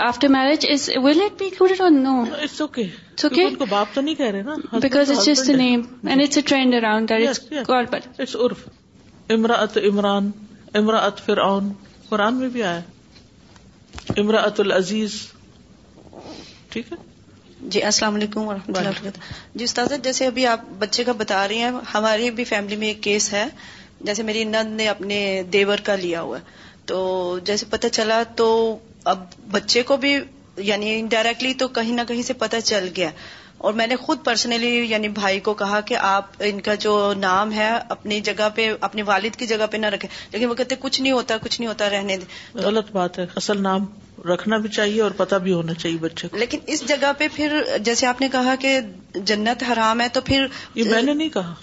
after 0.06 0.28
marriage 0.36 0.66
is 0.70 0.88
will 1.04 1.20
it 1.24 1.38
be 1.38 1.44
included 1.44 1.80
on 1.88 2.02
no 2.04 2.14
it's 2.40 2.60
okay 2.60 2.82
it's 2.82 3.24
okay 3.24 3.46
کو 3.58 3.66
باپ 3.70 3.94
تو 3.94 4.00
نہیں 4.00 4.14
کہہ 4.22 4.30
رہے 4.36 4.42
نا 4.50 4.78
because 4.82 5.10
it's 5.10 5.24
just 5.26 5.48
name 5.60 5.82
and 6.06 6.22
it's 6.22 6.36
a 6.36 6.42
trend 6.48 6.74
around 6.74 7.08
that 7.08 7.28
it's 7.28 7.48
called 7.66 7.90
but 7.92 8.20
it's 8.20 8.36
عرف 8.46 8.68
امراۃ 9.38 9.78
عمران 9.92 10.30
امراۃ 10.82 11.24
فرعون 11.26 11.72
قرآن 12.08 12.34
میں 12.40 12.48
بھی 12.58 12.62
آیا 12.62 12.80
امراۃ 14.16 14.60
العزیز 14.64 15.20
ٹھیک 16.70 16.92
ہے 16.92 17.06
جی 17.74 17.82
السلام 17.82 18.14
علیکم 18.14 18.48
و 18.48 18.52
رحمۃ 18.52 18.76
اللہ 18.78 18.88
وبرکاتہ 18.88 19.58
جی 19.58 19.64
استاذ 19.64 19.92
جیسے 20.02 20.26
ابھی 20.26 20.46
آپ 20.46 20.60
بچے 20.78 21.04
کا 21.04 21.12
بتا 21.18 21.46
رہے 21.48 21.56
ہیں 21.58 21.70
ہماری 21.94 22.30
بھی 22.38 22.44
فیملی 22.50 22.76
میں 22.82 22.86
ایک 22.88 23.02
کیس 23.02 23.32
ہے 23.32 23.44
جیسے 24.06 24.22
میری 24.22 24.44
نند 24.50 24.76
نے 24.80 24.86
اپنے 24.88 25.18
دیور 25.52 25.78
کا 25.84 25.94
لیا 26.04 26.20
ہوا 26.22 26.38
تو 26.86 26.98
جیسے 27.44 27.66
پتہ 27.70 27.86
چلا 27.92 28.22
تو 28.36 28.46
اب 29.14 29.24
بچے 29.50 29.82
کو 29.90 29.96
بھی 30.04 30.16
یعنی 30.68 30.98
انڈائریکٹلی 30.98 31.52
تو 31.62 31.68
کہیں 31.78 31.92
نہ 31.94 32.00
کہیں 32.08 32.22
سے 32.22 32.32
پتہ 32.46 32.56
چل 32.64 32.88
گیا 32.96 33.10
اور 33.58 33.72
میں 33.80 33.86
نے 33.86 33.96
خود 34.06 34.18
پرسنلی 34.24 34.70
یعنی 34.90 35.08
بھائی 35.20 35.40
کو 35.50 35.54
کہا 35.62 35.80
کہ 35.86 35.96
آپ 36.14 36.30
ان 36.48 36.60
کا 36.68 36.74
جو 36.86 36.92
نام 37.18 37.52
ہے 37.52 37.70
اپنی 37.98 38.20
جگہ 38.28 38.48
پہ 38.54 38.72
اپنے 38.88 39.02
والد 39.10 39.36
کی 39.38 39.46
جگہ 39.46 39.66
پہ 39.70 39.76
نہ 39.76 39.86
رکھیں 39.94 40.10
لیکن 40.32 40.48
وہ 40.48 40.54
کہتے 40.62 40.74
کچھ 40.80 41.00
نہیں 41.00 41.12
ہوتا 41.12 41.36
کچھ 41.42 41.60
نہیں 41.60 41.68
ہوتا 41.68 41.90
رہنے 41.90 42.16
دیں 42.16 42.64
غلط 42.64 42.92
بات 42.92 43.18
ہے 43.18 43.26
اصل 43.36 43.62
نام 43.62 43.84
رکھنا 44.26 44.56
بھی 44.62 44.68
چاہیے 44.68 45.00
اور 45.02 45.10
پتا 45.16 45.36
بھی 45.46 45.52
ہونا 45.52 45.74
چاہیے 45.74 45.96
بچے 46.00 46.28
کو 46.28 46.36
لیکن 46.36 46.58
اس 46.74 46.86
جگہ 46.88 47.10
پہ 47.18 47.26
پھر 47.34 47.58
جیسے 47.84 48.06
آپ 48.06 48.20
نے 48.20 48.28
کہا 48.32 48.54
کہ 48.60 48.78
جنت 49.30 49.62
حرام 49.72 50.00
ہے 50.00 50.08
تو 50.12 50.20
پھر 50.26 50.46
یہ 50.74 50.90
میں 50.90 51.02
نے 51.02 51.12
نہیں 51.14 51.28
کہا 51.34 51.54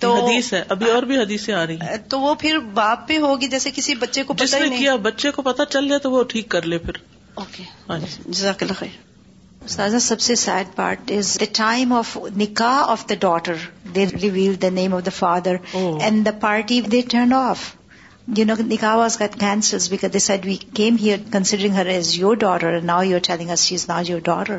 تو 0.00 0.12
حدیث 0.14 0.52
ہے 0.54 0.62
ابھی 0.74 0.90
اور 0.90 1.02
بھی 1.10 1.16
حدیثیں 1.18 1.54
آ 1.54 1.66
رہی 1.66 1.76
ہیں 1.82 1.96
تو 2.10 2.20
وہ 2.20 2.34
پھر 2.40 2.58
باپ 2.74 3.06
پہ 3.08 3.18
ہوگی 3.18 3.48
جیسے 3.48 3.70
کسی 3.74 3.94
بچے 4.00 4.22
کو 4.30 4.34
پتا 4.42 4.96
بچے 5.02 5.30
کو 5.36 5.42
پتا 5.42 5.64
چل 5.74 5.88
جائے 5.88 6.00
تو 6.06 6.10
وہ 6.10 6.22
ٹھیک 6.32 6.48
کر 6.54 6.66
لے 6.72 6.78
پھر 6.86 6.98
اوکے 7.42 7.62
ہاں 7.88 7.98
جی۔ 7.98 8.06
جزاک 8.28 8.62
اللہ 8.62 8.78
خیر 8.78 9.68
سازا 9.74 9.98
سب 10.06 10.20
سے 10.20 10.34
sad 10.40 10.74
part 10.76 11.10
is 11.16 11.36
the 11.40 11.44
time 11.56 11.92
of 11.92 12.16
نکاح 12.36 12.80
of 12.94 13.08
the 13.10 13.14
daughter 13.20 13.54
they 13.94 14.04
reveal 14.22 14.54
the 14.62 14.68
name 14.72 14.94
of 14.94 15.04
the 15.06 15.10
father 15.16 15.56
and 15.82 16.24
the 16.26 16.30
party 16.40 16.80
they 16.92 17.00
turn 17.10 17.32
of 17.36 17.64
نکا 18.28 18.92
واسٹرنگ 18.96 20.04
ہر 21.74 21.86
ہیز 21.90 22.12
یور 22.18 22.36
نو 22.90 23.02
یوگ 23.04 23.30
نوٹ 23.48 24.08
یور 24.08 24.20
ڈار 24.24 24.50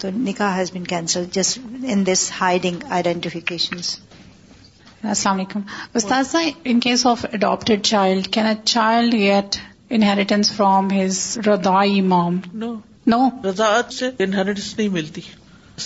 تو 0.00 0.08
نکاح 0.16 0.56
ہیز 0.56 0.70
بینسل 0.72 1.24
جسٹ 1.32 1.58
ہائیڈنگ 2.40 2.84
السلام 5.02 5.34
علیکم 5.34 5.60
استاذ 6.00 6.34
in 6.70 6.80
case 6.80 7.06
of 7.06 7.24
adopted 7.32 7.82
child 7.86 8.26
can 8.32 8.46
child 8.64 9.14
get 9.14 9.56
inheritance 9.90 10.52
from 10.56 10.90
his 11.00 11.20
ردائی 11.46 11.98
انہری 14.20 14.88
ملتی 14.88 15.20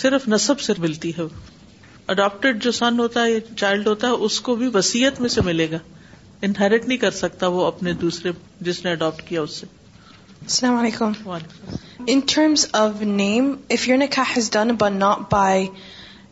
صرف 0.01 0.27
نصب 0.27 0.59
سے 0.67 0.73
ملتی 0.79 1.11
ہے 1.17 2.53
سن 2.71 2.99
ہوتا 2.99 3.23
ہے 3.25 3.39
چائلڈ 3.55 3.87
ہوتا 3.87 4.07
ہے 4.07 4.13
اس 4.27 4.39
کو 4.47 4.55
بھی 4.55 4.69
وسیعت 4.73 5.19
میں 5.21 5.29
سے 5.29 5.41
ملے 5.45 5.69
گا 5.71 5.77
انہیرٹ 6.43 6.85
نہیں 6.87 6.97
کر 6.97 7.11
سکتا 7.23 7.47
وہ 7.55 7.65
اپنے 7.65 7.93
دوسرے 8.03 8.31
جس 8.67 8.83
نے 8.85 8.91
اڈاپٹ 8.91 9.21
کیا 9.27 9.41
اس 9.41 9.55
سے 9.59 9.65
السلام 10.41 10.75
علیکم 10.77 11.11
in 12.13 12.19
terms 12.33 12.65
of 12.79 13.01
name 13.01 13.51
if 13.75 13.87
your 13.87 13.97
nick 13.97 14.17
has 14.35 14.49
done 14.53 14.75
but 14.79 14.95
not 14.97 15.19
by 15.31 15.67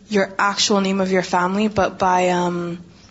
your 0.09 0.25
actual 0.37 0.83
name 0.83 1.01
of 1.01 1.11
your 1.11 1.21
family 1.29 1.67
but 1.75 2.01
by 2.01 2.27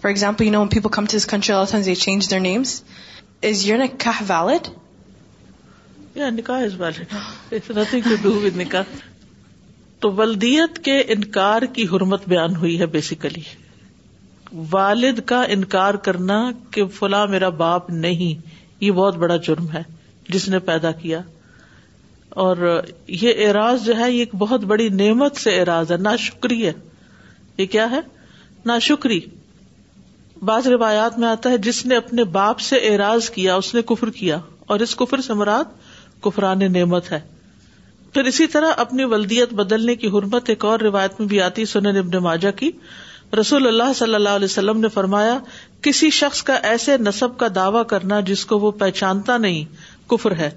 for 0.00 0.08
example 0.08 0.44
you 0.44 0.52
know 0.52 0.64
people 0.74 0.88
come 0.96 1.06
to 1.10 1.16
this 1.16 1.26
country 1.26 1.82
they 1.86 1.94
change 1.94 2.30
their 2.30 2.40
names 2.40 2.80
is 3.50 3.66
your 3.68 3.78
nick 3.78 4.06
valid 4.28 4.68
یا 6.18 6.30
نکاح 6.30 6.62
is 6.64 6.80
valid 6.80 8.56
نکاح 8.60 8.82
تو 10.00 10.10
ولدیت 10.12 10.78
کے 10.84 10.98
انکار 11.14 11.62
کی 11.74 11.84
حرمت 11.92 12.28
بیان 12.28 12.56
ہوئی 12.56 12.78
ہے 12.80 12.86
بیسیکلی 12.94 13.40
والد 14.72 15.20
کا 15.26 15.42
انکار 15.52 15.94
کرنا 16.06 16.40
کہ 16.70 16.84
فلاں 16.98 17.26
میرا 17.34 17.48
باپ 17.62 17.88
نہیں 17.90 18.48
یہ 18.84 18.90
بہت 18.90 19.16
بڑا 19.16 19.36
جرم 19.46 19.70
ہے 19.74 19.82
جس 20.28 20.48
نے 20.48 20.58
پیدا 20.70 20.90
کیا 21.02 21.20
اور 22.42 22.56
یہ 23.22 23.46
اعراض 23.46 23.84
جو 23.84 23.96
ہے 23.98 24.10
یہ 24.12 24.18
ایک 24.18 24.34
بہت 24.38 24.64
بڑی 24.72 24.88
نعمت 24.98 25.36
سے 25.36 25.58
اعراض 25.60 25.92
ہے 25.92 25.96
نا 25.96 26.14
شکریہ 26.26 26.70
یہ 27.58 27.66
کیا 27.74 27.90
ہے 27.90 28.00
نا 28.66 28.78
شکری 28.88 29.20
بعض 30.50 30.66
روایات 30.68 31.18
میں 31.18 31.28
آتا 31.28 31.50
ہے 31.50 31.58
جس 31.66 31.84
نے 31.86 31.96
اپنے 31.96 32.24
باپ 32.36 32.60
سے 32.68 32.76
اعراض 32.90 33.28
کیا 33.30 33.54
اس 33.54 33.74
نے 33.74 33.82
کفر 33.86 34.10
کیا 34.20 34.38
اور 34.72 34.80
اس 34.80 34.94
کفر 34.96 35.20
سے 35.26 35.34
مراد 35.42 35.76
کفران 36.24 36.72
نعمت 36.72 37.10
ہے 37.12 37.20
پھر 38.12 38.24
اسی 38.30 38.46
طرح 38.54 38.72
اپنی 38.78 39.04
ولدیت 39.10 39.52
بدلنے 39.60 39.94
کی 39.96 40.08
حرمت 40.18 40.48
ایک 40.50 40.64
اور 40.64 40.80
روایت 40.80 41.20
میں 41.20 41.26
بھی 41.28 41.40
آتی 41.42 41.64
سنن 41.66 41.96
ابن 41.98 42.22
ماجہ 42.22 42.50
کی 42.56 42.70
رسول 43.40 43.66
اللہ 43.66 43.92
صلی 43.96 44.14
اللہ 44.14 44.28
علیہ 44.38 44.44
وسلم 44.44 44.80
نے 44.80 44.88
فرمایا 44.94 45.38
کسی 45.82 46.08
شخص 46.20 46.42
کا 46.48 46.54
ایسے 46.70 46.96
نصب 46.98 47.36
کا 47.38 47.46
دعوی 47.54 47.82
کرنا 47.88 48.18
جس 48.30 48.44
کو 48.46 48.58
وہ 48.58 48.70
پہچانتا 48.82 49.36
نہیں 49.44 49.62
کفر 50.10 50.36
ہے 50.36 50.50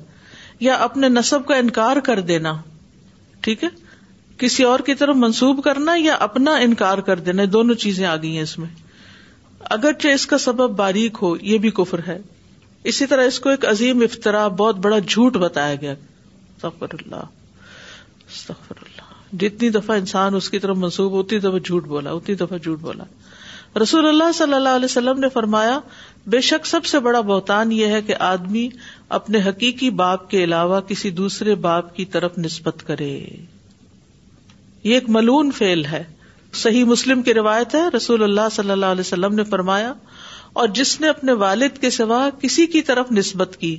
یا 0.59 0.73
اپنے 0.87 1.09
نصب 1.09 1.45
کا 1.47 1.55
انکار 1.57 1.97
کر 2.05 2.19
دینا 2.31 2.53
ٹھیک 3.43 3.63
ہے 3.63 3.69
کسی 4.39 4.63
اور 4.63 4.79
کی 4.89 4.93
طرف 5.01 5.15
منسوب 5.15 5.63
کرنا 5.63 5.93
یا 5.97 6.15
اپنا 6.27 6.55
انکار 6.67 6.97
کر 7.09 7.19
دینا 7.27 7.43
دونوں 7.51 7.75
چیزیں 7.85 8.05
آ 8.07 8.15
گئی 8.21 8.35
ہیں 8.35 8.43
اس 8.43 8.57
میں 8.59 8.67
اگرچہ 9.77 10.07
اس 10.13 10.25
کا 10.33 10.37
سبب 10.37 10.75
باریک 10.79 11.17
ہو 11.21 11.35
یہ 11.41 11.57
بھی 11.57 11.69
کفر 11.79 11.99
ہے 12.07 12.17
اسی 12.91 13.05
طرح 13.13 13.25
اس 13.27 13.39
کو 13.45 13.49
ایک 13.49 13.65
عظیم 13.67 14.01
افطرا 14.09 14.47
بہت 14.57 14.77
بڑا 14.87 14.99
جھوٹ 15.07 15.37
بتایا 15.45 15.75
گیا 15.81 15.93
اللہ 16.63 17.23
جتنی 19.41 19.69
دفعہ 19.75 19.95
انسان 19.97 20.35
اس 20.35 20.49
کی 20.49 20.59
طرف 20.65 20.77
منسوب 20.83 21.15
اتنی 21.19 21.39
دفعہ 21.45 21.59
جھوٹ 21.69 21.85
بولا 21.93 22.11
اتنی 22.19 22.35
دفعہ 22.41 22.57
جھوٹ 22.57 22.79
بولا 22.81 23.03
رسول 23.81 24.07
اللہ 24.07 24.31
صلی 24.35 24.53
اللہ 24.53 24.75
علیہ 24.79 24.91
وسلم 24.91 25.19
نے 25.19 25.29
فرمایا 25.29 25.79
بے 26.35 26.39
شک 26.49 26.65
سب 26.65 26.85
سے 26.91 26.99
بڑا 27.07 27.21
بہتان 27.31 27.71
یہ 27.77 27.87
ہے 27.95 28.01
کہ 28.09 28.15
آدمی 28.27 28.67
اپنے 29.17 29.39
حقیقی 29.47 29.89
باپ 30.03 30.29
کے 30.29 30.43
علاوہ 30.43 30.79
کسی 30.87 31.09
دوسرے 31.21 31.55
باپ 31.65 31.95
کی 31.95 32.05
طرف 32.15 32.37
نسبت 32.45 32.83
کرے 32.87 33.09
یہ 34.83 34.93
ایک 34.93 35.09
ملون 35.17 35.51
فیل 35.57 35.83
ہے 35.91 36.03
صحیح 36.61 36.83
مسلم 36.93 37.21
کی 37.23 37.33
روایت 37.33 37.75
ہے 37.75 37.87
رسول 37.95 38.23
اللہ 38.23 38.49
صلی 38.51 38.71
اللہ 38.71 38.95
علیہ 38.95 39.05
وسلم 39.07 39.35
نے 39.35 39.43
فرمایا 39.53 39.93
اور 40.63 40.67
جس 40.77 40.99
نے 41.01 41.07
اپنے 41.09 41.33
والد 41.41 41.77
کے 41.81 41.89
سوا 41.95 42.19
کسی 42.41 42.65
کی 42.75 42.81
طرف 42.89 43.11
نسبت 43.11 43.55
کی 43.59 43.75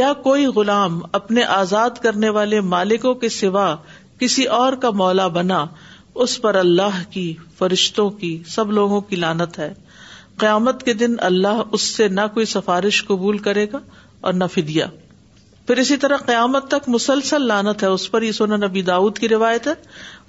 یا 0.00 0.12
کوئی 0.22 0.46
غلام 0.58 0.98
اپنے 1.20 1.42
آزاد 1.60 1.98
کرنے 2.02 2.28
والے 2.38 2.60
مالکوں 2.74 3.14
کے 3.24 3.28
سوا 3.38 3.74
کسی 4.20 4.44
اور 4.58 4.72
کا 4.82 4.90
مولا 5.00 5.26
بنا 5.38 5.64
اس 6.24 6.40
پر 6.42 6.54
اللہ 6.54 7.02
کی 7.10 7.32
فرشتوں 7.58 8.08
کی 8.20 8.38
سب 8.48 8.70
لوگوں 8.78 9.00
کی 9.08 9.16
لانت 9.16 9.58
ہے 9.58 9.72
قیامت 10.38 10.82
کے 10.84 10.92
دن 11.00 11.14
اللہ 11.30 11.60
اس 11.78 11.82
سے 11.96 12.06
نہ 12.18 12.20
کوئی 12.34 12.46
سفارش 12.46 13.04
قبول 13.06 13.38
کرے 13.48 13.66
گا 13.72 13.78
اور 14.28 14.32
نہ 14.34 14.44
فدیا 14.52 14.86
پھر 15.66 15.76
اسی 15.82 15.96
طرح 16.02 16.16
قیامت 16.26 16.68
تک 16.70 16.88
مسلسل 16.94 17.46
لانت 17.48 17.82
ہے 17.82 17.88
اس 17.94 18.10
پر 18.10 18.22
یہ 18.22 18.32
سونا 18.32 18.56
نبی 18.66 18.82
داود 18.90 19.18
کی 19.18 19.28
روایت 19.28 19.66
ہے 19.66 19.72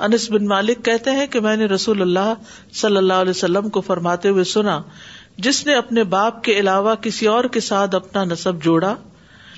انس 0.08 0.30
بن 0.32 0.48
مالک 0.48 0.84
کہتے 0.86 1.12
ہیں 1.20 1.26
کہ 1.36 1.40
میں 1.48 1.56
نے 1.58 1.66
رسول 1.74 2.02
اللہ 2.02 2.34
صلی 2.82 2.98
اللہ 2.98 3.22
علیہ 3.26 3.36
وسلم 3.38 3.70
کو 3.78 3.82
فرماتے 3.90 4.30
ہوئے 4.30 4.44
سنا 4.54 4.82
جس 5.48 5.66
نے 5.66 5.76
اپنے 5.76 6.04
باپ 6.18 6.44
کے 6.44 6.60
علاوہ 6.60 6.96
کسی 7.02 7.28
اور 7.36 7.44
کے 7.54 7.60
ساتھ 7.70 7.96
اپنا 7.96 8.24
نصب 8.34 8.64
جوڑا 8.64 8.96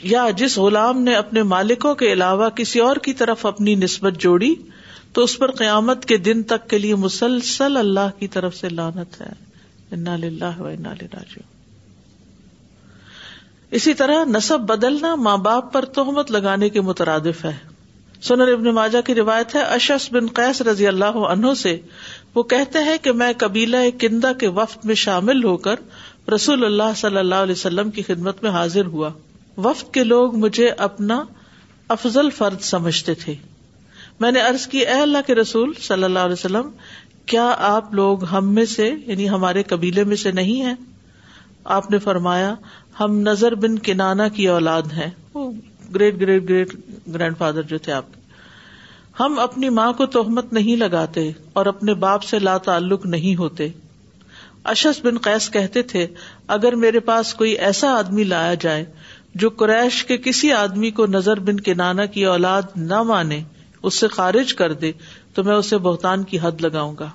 یا 0.08 0.26
جس 0.38 0.58
غلام 0.58 1.00
نے 1.04 1.16
اپنے 1.16 1.42
مالکوں 1.54 1.94
کے 2.02 2.12
علاوہ 2.14 2.50
کسی 2.56 2.80
اور 2.80 2.96
کی 3.08 3.14
طرف 3.22 3.46
اپنی 3.46 3.76
نسبت 3.76 4.20
جوڑی 4.22 4.54
تو 5.14 5.24
اس 5.24 5.38
پر 5.40 5.52
قیامت 5.62 6.06
کے 6.06 6.18
دن 6.28 6.44
تک 6.52 6.70
کے 6.70 6.78
لیے 6.80 6.96
مسلسل 7.06 7.78
اللہ 7.78 8.12
کی 8.20 8.28
طرف 8.36 8.56
سے 8.56 8.70
لانت 8.70 9.20
ہے 9.22 9.32
اسی 13.80 13.94
طرح 13.94 14.24
نصب 14.30 14.60
بدلنا 14.68 15.14
ماں 15.28 15.38
باپ 15.48 15.72
پر 15.74 15.86
تہمت 15.96 16.32
لگانے 16.32 16.70
کے 16.76 16.82
مترادف 16.82 17.44
ہے 17.46 17.56
سنر 18.28 18.52
ابن 18.54 18.74
ماجا 18.76 19.02
کی 19.06 19.16
روایت 19.16 19.56
ہے 19.56 19.62
اشس 19.76 20.12
بن 20.14 20.28
قیس 20.40 20.62
رضی 20.70 20.88
اللہ 20.88 21.18
عنہ 21.34 21.54
سے 21.58 21.78
وہ 22.36 22.44
کہتے 22.54 22.80
ہیں 22.84 22.98
کہ 23.02 23.12
میں 23.22 23.32
قبیلہ 23.40 23.78
کندہ 24.00 24.32
کے 24.40 24.48
وفد 24.62 24.86
میں 24.86 24.96
شامل 25.06 25.44
ہو 25.44 25.56
کر 25.68 25.80
رسول 26.34 26.66
اللہ 26.66 26.94
صلی 26.96 27.18
اللہ 27.18 27.46
علیہ 27.48 27.56
وسلم 27.60 27.92
کی 27.92 28.02
خدمت 28.08 28.44
میں 28.44 28.52
حاضر 28.52 28.86
ہوا 28.96 29.10
وفد 29.64 29.94
کے 29.94 30.04
لوگ 30.04 30.36
مجھے 30.44 30.70
اپنا 30.88 31.24
افضل 31.96 32.30
فرد 32.38 32.62
سمجھتے 32.74 33.14
تھے 33.24 33.34
میں 34.22 34.32
نے 34.32 34.42
ارض 34.48 34.68
کی 34.74 34.80
اے 34.94 35.00
اللہ 35.02 35.26
کے 35.28 35.36
رسول 35.36 35.74
صلی 35.88 36.04
اللہ 36.04 36.28
علیہ 36.28 36.34
وسلم 36.40 36.70
کیا 37.34 37.48
آپ 37.72 37.94
لوگ 37.96 38.24
ہم 38.32 38.54
میں 38.54 38.66
سے 38.76 38.90
یعنی 39.08 39.30
ہمارے 39.30 39.64
قبیلے 39.74 40.04
میں 40.12 40.16
سے 40.26 40.32
نہیں 40.40 40.66
ہیں 40.66 40.76
آپ 41.78 41.90
نے 41.92 41.98
فرمایا 42.06 42.54
ہم 43.00 43.20
نظر 43.28 43.56
بن 43.66 43.78
کنانا 43.88 44.28
کی 44.38 44.48
اولاد 44.54 44.92
ہیں 44.98 45.10
وہ 45.34 45.50
great 45.96 46.20
great 46.22 46.48
great 46.50 46.74
grand 47.14 47.38
father 47.38 47.62
جو 47.74 47.78
تھے 47.88 47.92
آپ 47.94 48.14
کے 48.14 48.18
ہم 49.20 49.40
اپنی 49.46 49.70
ماں 49.78 49.92
کو 50.00 50.06
تہمت 50.16 50.52
نہیں 50.54 50.76
لگاتے 50.86 51.30
اور 51.62 51.66
اپنے 51.74 51.94
باپ 52.06 52.24
سے 52.24 52.40
لا 52.40 52.58
تعلق 52.70 53.06
نہیں 53.16 53.36
ہوتے 53.40 53.68
اشس 54.74 55.00
بن 55.06 55.18
قیس 55.28 55.50
کہتے 55.50 55.82
تھے 55.94 56.06
اگر 56.58 56.76
میرے 56.86 57.00
پاس 57.12 57.34
کوئی 57.42 57.52
ایسا 57.70 57.94
آدمی 58.00 58.24
لایا 58.34 58.54
جائے 58.66 58.84
جو 59.42 59.50
قریش 59.58 60.04
کے 60.06 60.18
کسی 60.18 60.52
آدمی 60.54 60.90
کو 61.00 61.06
نظر 61.08 61.40
بن 61.48 61.60
کے 61.66 61.74
نانا 61.74 62.06
کی 62.14 62.26
اولاد 62.26 62.76
نہ 62.76 63.02
مانے 63.10 63.42
اس 63.82 64.00
سے 64.00 64.08
خارج 64.12 64.54
کر 64.54 64.74
دے 64.74 64.92
تو 65.34 65.44
میں 65.44 65.56
اسے 65.56 65.78
بہتان 65.86 66.24
کی 66.30 66.38
حد 66.44 66.62
لگاؤں 66.62 66.96
گا 67.00 67.10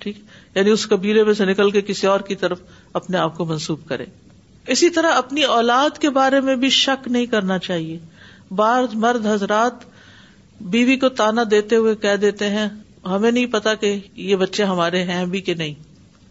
ٹھیک 0.00 0.18
یعنی 0.54 0.70
اس 0.70 0.86
قبیلے 0.88 1.24
میں 1.24 1.34
سے 1.34 1.44
نکل 1.44 1.70
کے 1.70 1.80
کسی 1.86 2.06
اور 2.06 2.20
کی 2.28 2.34
طرف 2.42 2.58
اپنے 3.00 3.18
آپ 3.18 3.36
کو 3.36 3.44
منسوب 3.44 3.86
کرے 3.88 4.04
اسی 4.72 4.90
طرح 4.90 5.14
اپنی 5.16 5.42
اولاد 5.54 5.98
کے 6.00 6.10
بارے 6.10 6.40
میں 6.40 6.54
بھی 6.56 6.68
شک 6.76 7.08
نہیں 7.08 7.26
کرنا 7.30 7.58
چاہیے 7.66 7.98
بار 8.56 8.84
مرد 9.02 9.26
حضرات 9.26 9.84
بیوی 10.74 10.96
کو 10.96 11.08
تانا 11.20 11.42
دیتے 11.50 11.76
ہوئے 11.76 11.94
کہہ 12.02 12.16
دیتے 12.20 12.48
ہیں 12.50 12.68
ہمیں 13.10 13.30
نہیں 13.30 13.46
پتا 13.52 13.74
کہ 13.80 13.98
یہ 14.16 14.36
بچے 14.36 14.64
ہمارے 14.64 15.02
ہیں 15.04 15.24
بھی 15.34 15.40
کہ 15.48 15.54
نہیں 15.54 15.74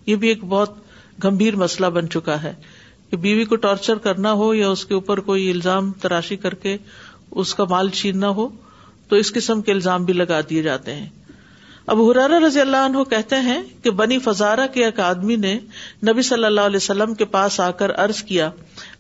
یہ 0.08 0.16
بھی 0.24 0.28
ایک 0.30 0.44
بہت 0.50 0.72
گمبھیر 1.24 1.56
مسئلہ 1.56 1.88
بن 1.96 2.10
چکا 2.10 2.42
ہے 2.44 2.54
کہ 3.14 3.18
بیوی 3.24 3.44
کو 3.46 3.56
ٹارچر 3.64 3.98
کرنا 4.04 4.32
ہو 4.38 4.54
یا 4.56 4.68
اس 4.76 4.84
کے 4.86 4.94
اوپر 4.94 5.20
کوئی 5.26 5.50
الزام 5.52 5.92
تراشی 6.02 6.36
کر 6.46 6.54
کے 6.62 6.76
اس 7.42 7.54
کا 7.56 7.64
مال 7.70 7.90
چھیننا 7.98 8.30
ہو 8.38 8.48
تو 9.10 9.16
اس 9.24 9.32
قسم 9.34 9.62
کے 9.68 9.72
الزام 9.72 10.06
بھی 10.06 10.14
لگا 10.14 10.40
دیے 10.50 10.62
جاتے 10.68 10.94
ہیں 10.96 11.06
اب 11.94 12.00
حرارا 12.02 12.40
رضی 12.46 12.60
اللہ 12.62 12.86
عنہ 12.86 13.04
کہتے 13.10 13.36
ہیں 13.50 13.62
کہ 13.84 13.92
بنی 14.00 14.18
فزارہ 14.28 14.66
کے 14.74 14.84
ایک 14.86 15.00
آدمی 15.10 15.36
نے 15.44 15.54
نبی 16.10 16.22
صلی 16.30 16.46
اللہ 16.46 16.70
علیہ 16.72 16.78
وسلم 16.82 17.14
کے 17.22 17.26
پاس 17.36 17.60
آ 17.60 17.70
کر 17.82 17.92
عرض 18.06 18.22
کیا 18.32 18.50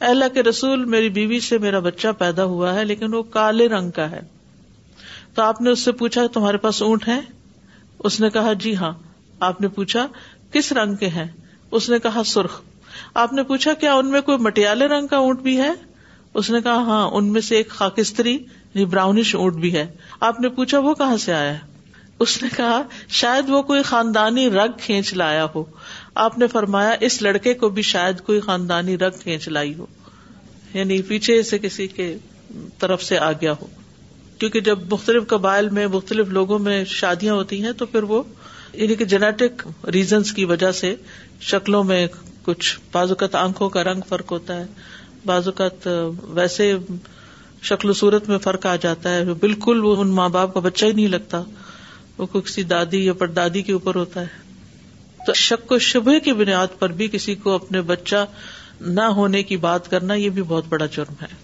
اہلا 0.02 0.28
کے 0.34 0.44
رسول 0.44 0.84
میری 0.96 1.10
بیوی 1.18 1.40
سے 1.48 1.58
میرا 1.66 1.80
بچہ 1.88 2.08
پیدا 2.18 2.44
ہوا 2.54 2.74
ہے 2.74 2.84
لیکن 2.86 3.14
وہ 3.14 3.22
کالے 3.38 3.68
رنگ 3.70 3.92
کا 3.96 4.10
ہے 4.12 4.22
تو 5.36 5.42
آپ 5.42 5.62
نے 5.62 5.70
اس 5.72 5.86
سے 5.86 5.92
پوچھا 6.04 6.28
تمہارے 6.34 6.58
پاس 6.68 6.82
اونٹ 6.90 7.08
ہے 7.08 7.20
اس 8.10 8.20
نے 8.20 8.30
کہا 8.38 8.54
جی 8.66 8.76
ہاں 8.84 8.94
آپ 9.50 9.62
نے 9.62 9.68
پوچھا 9.80 10.06
کس 10.54 10.72
رنگ 10.82 10.96
کے 10.96 11.08
ہیں 11.20 11.28
اس 11.78 11.90
نے 11.90 12.00
کہا 12.06 12.24
سرخ 12.34 12.62
آپ 13.22 13.34
نے 13.34 13.44
پوچھا 13.44 13.74
کیا 13.80 13.94
ان 13.94 14.10
میں 14.12 14.20
کوئی 14.28 14.38
مٹیالے 14.42 14.86
رنگ 14.88 15.08
کا 15.08 15.18
اونٹ 15.26 15.40
بھی 15.42 15.58
ہے 15.58 15.72
اس 16.42 16.50
نے 16.52 16.62
کہا 16.64 16.78
ہاں 16.86 17.08
ان 17.18 17.26
میں 17.34 17.42
سے 17.48 17.56
ایک 17.56 17.70
خاکستری 17.70 18.38
براؤنش 18.90 19.34
اونٹ 19.36 19.56
بھی 19.64 19.74
ہے 19.74 19.86
آپ 20.30 20.40
نے 20.42 20.50
پوچھا 20.56 20.80
وہ 20.86 20.94
کہاں 21.02 21.18
سے 21.26 21.34
آیا 21.34 21.54
اس 22.26 22.42
نے 22.44 22.48
کہا 22.56 22.82
شاید 23.20 23.50
وہ 23.50 23.62
کوئی 23.70 23.82
خاندانی 23.84 24.50
رگ 24.52 24.78
کھینچ 24.84 25.14
لایا 25.14 25.46
ہو 25.56 25.64
آپ 26.24 26.38
نے 26.38 26.48
فرمایا 26.48 26.96
اس 27.08 27.22
لڑکے 27.22 27.54
کو 27.64 27.70
بھی 27.78 27.82
شاید 27.92 28.22
کوئی 28.26 28.40
خاندانی 28.42 28.98
رگ 28.98 29.20
کھینچ 29.22 29.48
لائی 29.50 29.74
ہو 29.78 29.86
یعنی 30.74 31.02
پیچھے 31.08 31.42
سے 31.50 31.60
کسی 31.60 31.88
کے 31.96 32.14
طرف 32.80 33.04
سے 33.04 33.18
آ 33.18 33.32
گیا 33.42 33.52
ہو 33.62 33.68
کیونکہ 34.40 34.60
جب 34.68 34.78
مختلف 34.92 35.28
قبائل 35.28 35.70
میں 35.78 35.88
مختلف 35.98 36.28
لوگوں 36.38 36.60
میں 36.60 36.84
شادیاں 37.00 37.34
ہوتی 37.34 37.64
ہیں 37.66 37.72
تو 37.78 37.86
پھر 37.86 38.04
وہ 38.14 38.22
یعنی 38.74 38.96
کہ 39.02 39.06
جینیٹک 39.06 39.68
ریزنس 39.94 40.32
کی 40.34 40.46
وجہ 40.46 40.72
سے 40.82 40.96
شکلوں 41.52 41.84
میں 41.92 42.06
کچھ 42.46 42.80
بعض 42.92 43.10
اوقات 43.12 43.36
آنکھوں 43.36 43.70
کا 43.76 43.84
رنگ 43.84 44.02
فرق 44.08 44.32
ہوتا 44.32 44.56
ہے 44.60 44.66
بعض 45.26 45.48
اوقات 45.48 45.88
ویسے 46.40 46.72
شکل 47.70 47.90
و 47.90 47.94
صورت 48.00 48.28
میں 48.30 48.38
فرق 48.44 48.66
آ 48.72 48.76
جاتا 48.86 49.14
ہے 49.16 49.34
بالکل 49.44 49.84
وہ 49.86 49.96
ان 50.02 50.10
ماں 50.16 50.28
باپ 50.30 50.54
کا 50.54 50.60
بچہ 50.66 50.86
ہی 50.86 50.92
نہیں 50.92 51.08
لگتا 51.16 51.42
وہ 52.18 52.26
کسی 52.34 52.64
دادی 52.74 53.06
یا 53.06 53.14
پردادی 53.22 53.62
کے 53.70 53.74
اوپر 53.74 53.96
ہوتا 53.96 54.22
ہے 54.22 54.42
تو 55.26 55.34
شک 55.46 55.72
و 55.72 55.78
شبہ 55.92 56.18
کی 56.26 56.34
بنیاد 56.42 56.78
پر 56.80 56.92
بھی 57.02 57.08
کسی 57.12 57.36
کو 57.46 57.54
اپنے 57.56 57.82
بچہ 57.94 58.26
نہ 58.82 59.02
ہونے 59.20 59.44
کی 59.52 59.58
بات 59.68 59.90
کرنا 59.92 60.14
یہ 60.14 60.30
بھی 60.38 60.44
بہت 60.48 60.66
بڑا 60.70 60.86
جرم 60.98 61.22
ہے 61.24 61.43